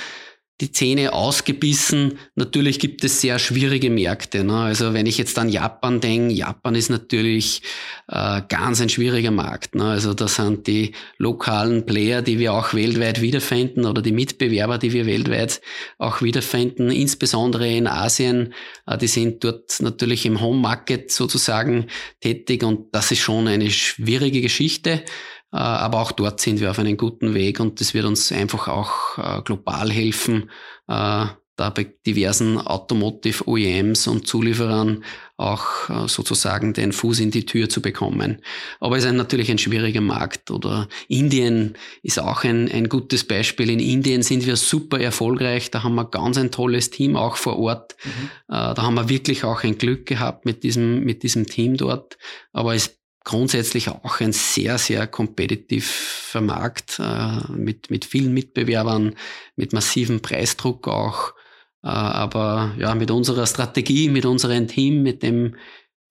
die 0.61 0.73
Zähne 0.73 1.13
ausgebissen. 1.13 2.19
Natürlich 2.35 2.79
gibt 2.79 3.05
es 3.05 3.21
sehr 3.21 3.39
schwierige 3.39 3.91
Märkte. 3.91 4.43
Ne? 4.43 4.57
Also 4.57 4.95
wenn 4.95 5.05
ich 5.05 5.19
jetzt 5.19 5.39
an 5.39 5.51
Japan 5.51 6.01
denke, 6.01 6.33
Japan 6.33 6.75
ist 6.75 6.89
natürlich 6.89 7.61
äh, 8.09 8.41
ganz 8.49 8.81
ein 8.81 8.89
schwieriger 8.89 9.31
Markt. 9.31 9.75
Ne? 9.75 9.85
Also 9.85 10.15
da 10.15 10.29
sind 10.29 10.67
die 10.67 10.93
lokalen 11.19 11.85
Player, 11.85 12.23
die 12.23 12.39
wir 12.39 12.55
auch 12.55 12.73
weltweit 12.73 13.21
wiederfinden 13.21 13.85
oder 13.85 14.01
die 14.01 14.13
Mitbewerber, 14.13 14.79
die 14.79 14.95
wir 14.95 15.05
weltweit 15.05 15.61
auch 15.99 16.23
wiederfinden, 16.23 16.91
insbesondere 16.91 17.69
in 17.69 17.87
Asien, 17.87 18.55
äh, 18.87 18.97
die 18.97 19.09
sind 19.09 19.45
dort 19.45 19.81
natürlich 19.81 20.25
im 20.25 20.41
Home 20.41 20.61
Market 20.61 21.11
sozusagen 21.11 21.89
tätig 22.21 22.63
und 22.63 22.95
das 22.95 23.11
ist 23.11 23.21
schon 23.21 23.47
eine 23.47 23.71
schwierige 23.71 24.41
Geschichte. 24.41 25.03
Äh, 25.53 25.59
aber 25.59 26.01
auch 26.01 26.13
dort 26.13 26.41
sind 26.41 26.61
wir 26.61 26.71
auf 26.71 26.79
einem 26.79 26.97
guten 26.97 27.35
Weg 27.35 27.61
und 27.61 27.81
das 27.81 27.95
wird 27.95 28.05
uns 28.05 28.33
einfach 28.33 28.69
auch 28.69 29.19
äh, 29.19 29.43
global 29.43 29.91
helfen, 29.91 30.51
äh, 30.89 31.27
da 31.59 31.71
bei 31.71 31.95
diversen 32.07 32.59
Automotive 32.59 33.49
OEMs 33.49 34.09
und 34.09 34.27
Zulieferern 34.27 35.05
auch 35.39 35.89
sozusagen 36.07 36.75
den 36.75 36.93
Fuß 36.93 37.21
in 37.21 37.31
die 37.31 37.47
Tür 37.47 37.71
zu 37.71 37.81
bekommen. 37.81 38.43
Aber 38.79 38.99
es 38.99 39.07
ist 39.07 39.13
natürlich 39.13 39.51
ein 39.51 39.57
schwieriger 39.57 40.03
Markt. 40.03 40.51
Oder 40.51 40.87
Indien 41.09 41.79
ist 42.03 42.19
auch 42.19 42.45
ein, 42.45 42.71
ein 42.71 42.91
gutes 42.91 43.27
Beispiel. 43.27 43.71
In 43.71 43.81
Indien 43.81 44.23
sind 44.23 44.45
wir 44.45 44.57
super 44.57 45.01
erfolgreich. 45.01 45.71
Da 45.71 45.83
haben 45.83 45.95
wir 45.95 46.11
ganz 46.11 46.37
ein 46.37 46.51
tolles 46.51 46.91
Team 46.91 47.17
auch 47.17 47.37
vor 47.37 47.59
Ort. 47.59 47.97
Mhm. 48.05 48.31
Da 48.49 48.77
haben 48.77 48.95
wir 48.95 49.09
wirklich 49.09 49.45
auch 49.45 49.65
ein 49.65 49.79
Glück 49.79 50.05
gehabt 50.05 50.45
mit 50.45 50.63
diesem, 50.63 51.05
mit 51.05 51.23
diesem 51.23 51.47
Team 51.47 51.79
dort. 51.79 52.19
Aber 52.53 52.75
es 52.75 52.99
grundsätzlich 53.27 53.89
auch 53.89 54.21
ein 54.21 54.33
sehr, 54.33 54.79
sehr 54.79 55.07
kompetitiver 55.09 56.41
Markt 56.41 57.01
äh, 57.01 57.53
mit, 57.53 57.91
mit 57.91 58.05
vielen 58.05 58.33
Mitbewerbern, 58.33 59.17
mit 59.57 59.73
massivem 59.73 60.21
Preisdruck 60.23 60.87
auch. 60.87 61.35
Äh, 61.83 61.89
aber 61.89 62.73
ja, 62.79 62.95
mit 62.95 63.11
unserer 63.11 63.47
Strategie, 63.47 64.09
mit 64.09 64.25
unserem 64.25 64.69
Team, 64.69 65.03
mit 65.03 65.25
dem, 65.25 65.57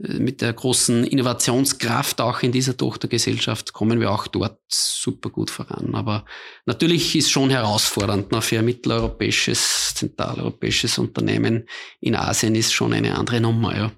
äh, 0.03 0.19
mit 0.19 0.41
der 0.41 0.51
großen 0.51 1.05
Innovationskraft 1.05 2.19
auch 2.19 2.41
in 2.41 2.51
dieser 2.51 2.75
Tochtergesellschaft 2.75 3.71
kommen 3.71 4.01
wir 4.01 4.11
auch 4.11 4.27
dort 4.27 4.59
super 4.67 5.29
gut 5.29 5.49
voran. 5.49 5.95
Aber 5.95 6.25
natürlich 6.65 7.15
ist 7.15 7.31
schon 7.31 7.49
herausfordernd. 7.49 8.27
Na, 8.31 8.41
für 8.41 8.59
ein 8.59 8.65
mitteleuropäisches, 8.65 9.93
zentraleuropäisches 9.95 10.97
Unternehmen 10.97 11.65
in 12.01 12.13
Asien 12.13 12.55
ist 12.55 12.73
schon 12.73 12.91
eine 12.91 13.17
andere 13.17 13.39
Nummer, 13.39 13.73
ja. 13.73 13.91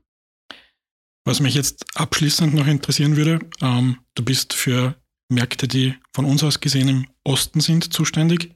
Was 1.27 1.41
mich 1.41 1.55
jetzt 1.55 1.83
abschließend 1.95 2.53
noch 2.53 2.67
interessieren 2.67 3.17
würde, 3.17 3.39
ähm, 3.59 3.97
du 4.15 4.23
bist 4.23 4.53
für 4.53 4.95
Märkte, 5.27 5.67
die 5.67 5.93
von 6.13 6.23
uns 6.23 6.41
aus 6.41 6.61
gesehen 6.61 6.87
im 6.87 7.07
Osten 7.25 7.59
sind, 7.59 7.91
zuständig. 7.91 8.55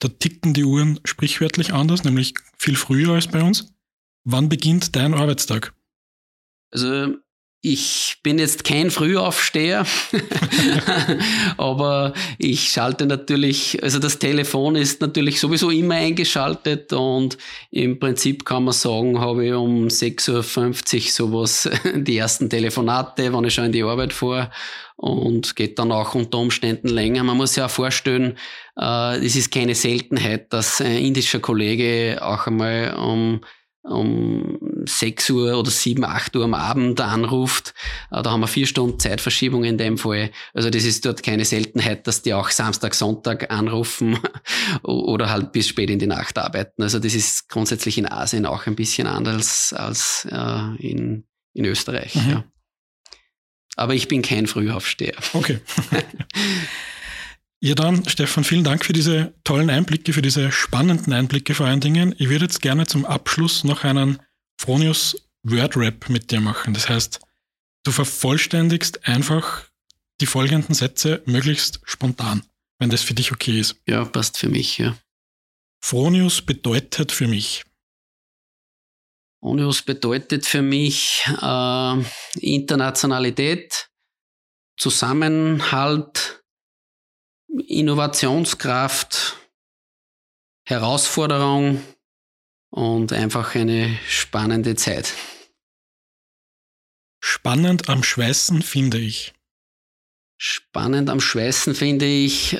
Da 0.00 0.08
ticken 0.08 0.52
die 0.52 0.64
Uhren 0.64 0.98
sprichwörtlich 1.04 1.72
anders, 1.72 2.02
nämlich 2.02 2.34
viel 2.56 2.74
früher 2.74 3.14
als 3.14 3.28
bei 3.28 3.40
uns. 3.40 3.72
Wann 4.24 4.48
beginnt 4.48 4.96
dein 4.96 5.14
Arbeitstag? 5.14 5.72
Also 6.72 7.14
ich 7.60 8.18
bin 8.22 8.38
jetzt 8.38 8.62
kein 8.62 8.90
Frühaufsteher, 8.90 9.84
aber 11.56 12.12
ich 12.38 12.68
schalte 12.68 13.04
natürlich, 13.06 13.82
also 13.82 13.98
das 13.98 14.20
Telefon 14.20 14.76
ist 14.76 15.00
natürlich 15.00 15.40
sowieso 15.40 15.70
immer 15.70 15.96
eingeschaltet 15.96 16.92
und 16.92 17.36
im 17.72 17.98
Prinzip 17.98 18.44
kann 18.44 18.64
man 18.64 18.74
sagen, 18.74 19.20
habe 19.20 19.46
ich 19.46 19.52
um 19.54 19.88
6.50 19.88 20.94
Uhr 20.96 21.02
sowas 21.10 21.68
die 21.94 22.18
ersten 22.18 22.48
Telefonate, 22.48 23.32
wenn 23.32 23.44
ich 23.44 23.54
schon 23.54 23.64
in 23.64 23.72
die 23.72 23.82
Arbeit 23.82 24.12
fahre 24.12 24.50
und 24.94 25.56
geht 25.56 25.80
dann 25.80 25.90
auch 25.90 26.14
unter 26.14 26.38
Umständen 26.38 26.88
länger. 26.88 27.24
Man 27.24 27.36
muss 27.36 27.54
sich 27.54 27.62
auch 27.64 27.70
vorstellen, 27.70 28.38
äh, 28.78 29.24
es 29.24 29.34
ist 29.34 29.50
keine 29.50 29.74
Seltenheit, 29.74 30.52
dass 30.52 30.80
ein 30.80 30.98
indischer 30.98 31.40
Kollege 31.40 32.18
auch 32.20 32.46
einmal 32.46 32.94
um 32.94 33.40
um 33.82 34.58
6 34.84 35.30
Uhr 35.30 35.58
oder 35.58 35.70
7, 35.70 36.04
8 36.04 36.36
Uhr 36.36 36.44
am 36.44 36.54
Abend 36.54 37.00
anruft. 37.00 37.74
Äh, 38.10 38.22
da 38.22 38.30
haben 38.30 38.40
wir 38.40 38.48
vier 38.48 38.66
Stunden 38.66 38.98
Zeitverschiebung 38.98 39.64
in 39.64 39.78
dem 39.78 39.98
Fall. 39.98 40.30
Also 40.54 40.70
das 40.70 40.84
ist 40.84 41.04
dort 41.04 41.22
keine 41.22 41.44
Seltenheit, 41.44 42.06
dass 42.06 42.22
die 42.22 42.34
auch 42.34 42.50
Samstag, 42.50 42.94
Sonntag 42.94 43.50
anrufen 43.50 44.18
oder 44.82 45.30
halt 45.30 45.52
bis 45.52 45.68
spät 45.68 45.90
in 45.90 45.98
die 45.98 46.06
Nacht 46.06 46.38
arbeiten. 46.38 46.82
Also 46.82 46.98
das 46.98 47.14
ist 47.14 47.48
grundsätzlich 47.48 47.98
in 47.98 48.06
Asien 48.06 48.46
auch 48.46 48.66
ein 48.66 48.76
bisschen 48.76 49.06
anders 49.06 49.72
als 49.72 50.26
äh, 50.30 50.76
in, 50.78 51.26
in 51.54 51.64
Österreich. 51.64 52.14
Mhm. 52.14 52.30
Ja. 52.30 52.44
Aber 53.76 53.94
ich 53.94 54.08
bin 54.08 54.22
kein 54.22 54.46
Frühaufsteher. 54.46 55.14
Okay. 55.34 55.60
Ja, 57.60 57.74
dann, 57.74 58.08
Stefan, 58.08 58.44
vielen 58.44 58.62
Dank 58.62 58.84
für 58.84 58.92
diese 58.92 59.34
tollen 59.42 59.68
Einblicke, 59.68 60.12
für 60.12 60.22
diese 60.22 60.52
spannenden 60.52 61.12
Einblicke 61.12 61.54
vor 61.54 61.66
allen 61.66 61.80
Dingen. 61.80 62.14
Ich 62.18 62.28
würde 62.28 62.44
jetzt 62.44 62.62
gerne 62.62 62.86
zum 62.86 63.04
Abschluss 63.04 63.64
noch 63.64 63.82
einen 63.82 64.20
Fronius 64.60 65.28
Word 65.42 65.76
Rap 65.76 66.08
mit 66.08 66.30
dir 66.30 66.40
machen. 66.40 66.72
Das 66.72 66.88
heißt, 66.88 67.20
du 67.84 67.90
vervollständigst 67.90 69.06
einfach 69.08 69.64
die 70.20 70.26
folgenden 70.26 70.74
Sätze 70.74 71.22
möglichst 71.26 71.80
spontan, 71.84 72.44
wenn 72.78 72.90
das 72.90 73.02
für 73.02 73.14
dich 73.14 73.32
okay 73.32 73.58
ist. 73.58 73.76
Ja, 73.88 74.04
passt 74.04 74.38
für 74.38 74.48
mich, 74.48 74.78
ja. 74.78 74.96
Fronius 75.80 76.42
bedeutet 76.42 77.10
für 77.10 77.26
mich. 77.26 77.64
Fronius 79.40 79.82
bedeutet 79.82 80.46
für 80.46 80.62
mich 80.62 81.24
äh, 81.40 82.04
Internationalität, 82.40 83.88
Zusammenhalt, 84.76 86.42
Innovationskraft, 87.60 89.36
Herausforderung 90.66 91.82
und 92.70 93.12
einfach 93.12 93.54
eine 93.54 93.98
spannende 94.06 94.76
Zeit. 94.76 95.14
Spannend 97.20 97.88
am 97.88 98.02
Schweißen 98.02 98.62
finde 98.62 98.98
ich. 98.98 99.34
Spannend 100.36 101.10
am 101.10 101.20
Schweißen 101.20 101.74
finde 101.74 102.06
ich, 102.06 102.54
äh, 102.54 102.58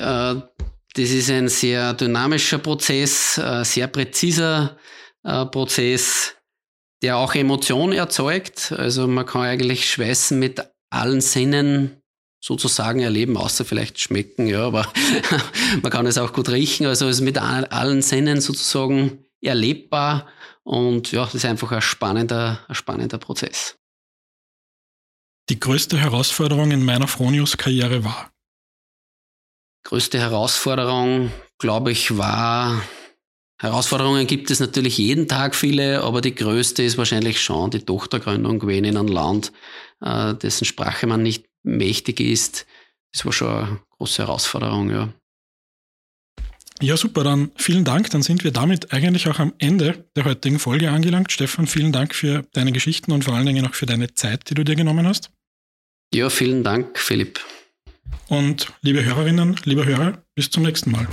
das 0.95 1.09
ist 1.11 1.29
ein 1.29 1.47
sehr 1.47 1.93
dynamischer 1.93 2.57
Prozess, 2.57 3.37
äh, 3.37 3.63
sehr 3.63 3.87
präziser 3.87 4.77
äh, 5.23 5.45
Prozess, 5.45 6.35
der 7.01 7.17
auch 7.17 7.35
Emotionen 7.35 7.93
erzeugt. 7.93 8.73
Also 8.73 9.07
man 9.07 9.25
kann 9.25 9.43
eigentlich 9.43 9.89
Schweißen 9.89 10.37
mit 10.37 10.61
allen 10.89 11.21
Sinnen 11.21 11.98
sozusagen 12.39 12.99
erleben, 12.99 13.37
außer 13.37 13.65
vielleicht 13.65 13.99
schmecken, 13.99 14.47
ja, 14.47 14.65
aber 14.65 14.91
man 15.81 15.91
kann 15.91 16.05
es 16.05 16.17
auch 16.17 16.33
gut 16.33 16.49
riechen. 16.49 16.85
Also 16.85 17.07
es 17.07 17.17
ist 17.17 17.21
mit 17.21 17.37
allen 17.37 18.01
Sinnen 18.01 18.41
sozusagen 18.41 19.25
erlebbar 19.41 20.27
und 20.63 21.11
ja, 21.11 21.25
das 21.25 21.35
ist 21.35 21.45
einfach 21.45 21.71
ein 21.71 21.81
spannender, 21.81 22.59
ein 22.67 22.75
spannender 22.75 23.17
Prozess. 23.17 23.77
Die 25.49 25.59
größte 25.59 25.97
Herausforderung 25.97 26.71
in 26.71 26.85
meiner 26.85 27.07
Fronius-Karriere 27.07 28.03
war? 28.03 28.31
Größte 29.83 30.19
Herausforderung, 30.19 31.31
glaube 31.57 31.91
ich, 31.91 32.17
war 32.17 32.81
Herausforderungen 33.61 34.25
gibt 34.25 34.51
es 34.51 34.61
natürlich 34.61 34.97
jeden 34.97 35.27
Tag 35.27 35.53
viele, 35.53 36.01
aber 36.01 36.21
die 36.21 36.33
größte 36.33 36.81
ist 36.81 36.97
wahrscheinlich 36.97 37.41
schon 37.41 37.71
die 37.71 37.81
Tochtergründung 37.83 38.59
gewesen 38.59 38.85
in 38.85 38.95
einem 38.95 39.09
Land, 39.09 39.51
äh, 39.99 40.33
dessen 40.35 40.63
Sprache 40.63 41.07
man 41.07 41.21
nicht 41.21 41.48
mächtig 41.63 42.19
ist. 42.19 42.65
Das 43.11 43.25
war 43.25 43.33
schon 43.33 43.47
eine 43.47 43.79
große 43.97 44.23
Herausforderung, 44.23 44.89
ja. 44.89 45.13
Ja, 46.81 46.95
super, 46.95 47.25
dann 47.25 47.51
vielen 47.57 47.83
Dank. 47.83 48.09
Dann 48.11 48.21
sind 48.21 48.43
wir 48.43 48.51
damit 48.51 48.93
eigentlich 48.93 49.27
auch 49.27 49.39
am 49.39 49.53
Ende 49.57 50.05
der 50.15 50.23
heutigen 50.23 50.59
Folge 50.59 50.89
angelangt. 50.89 51.31
Stefan, 51.31 51.67
vielen 51.67 51.91
Dank 51.91 52.15
für 52.15 52.43
deine 52.53 52.71
Geschichten 52.71 53.11
und 53.11 53.25
vor 53.25 53.33
allen 53.33 53.45
Dingen 53.45 53.67
auch 53.67 53.73
für 53.73 53.85
deine 53.85 54.13
Zeit, 54.13 54.49
die 54.49 54.53
du 54.53 54.63
dir 54.63 54.75
genommen 54.75 55.05
hast. 55.05 55.29
Ja, 56.13 56.29
vielen 56.29 56.63
Dank, 56.63 56.97
Philipp. 56.97 57.41
Und 58.29 58.71
liebe 58.81 59.03
Hörerinnen, 59.03 59.59
liebe 59.65 59.85
Hörer, 59.85 60.23
bis 60.35 60.49
zum 60.49 60.63
nächsten 60.63 60.91
Mal. 60.91 61.07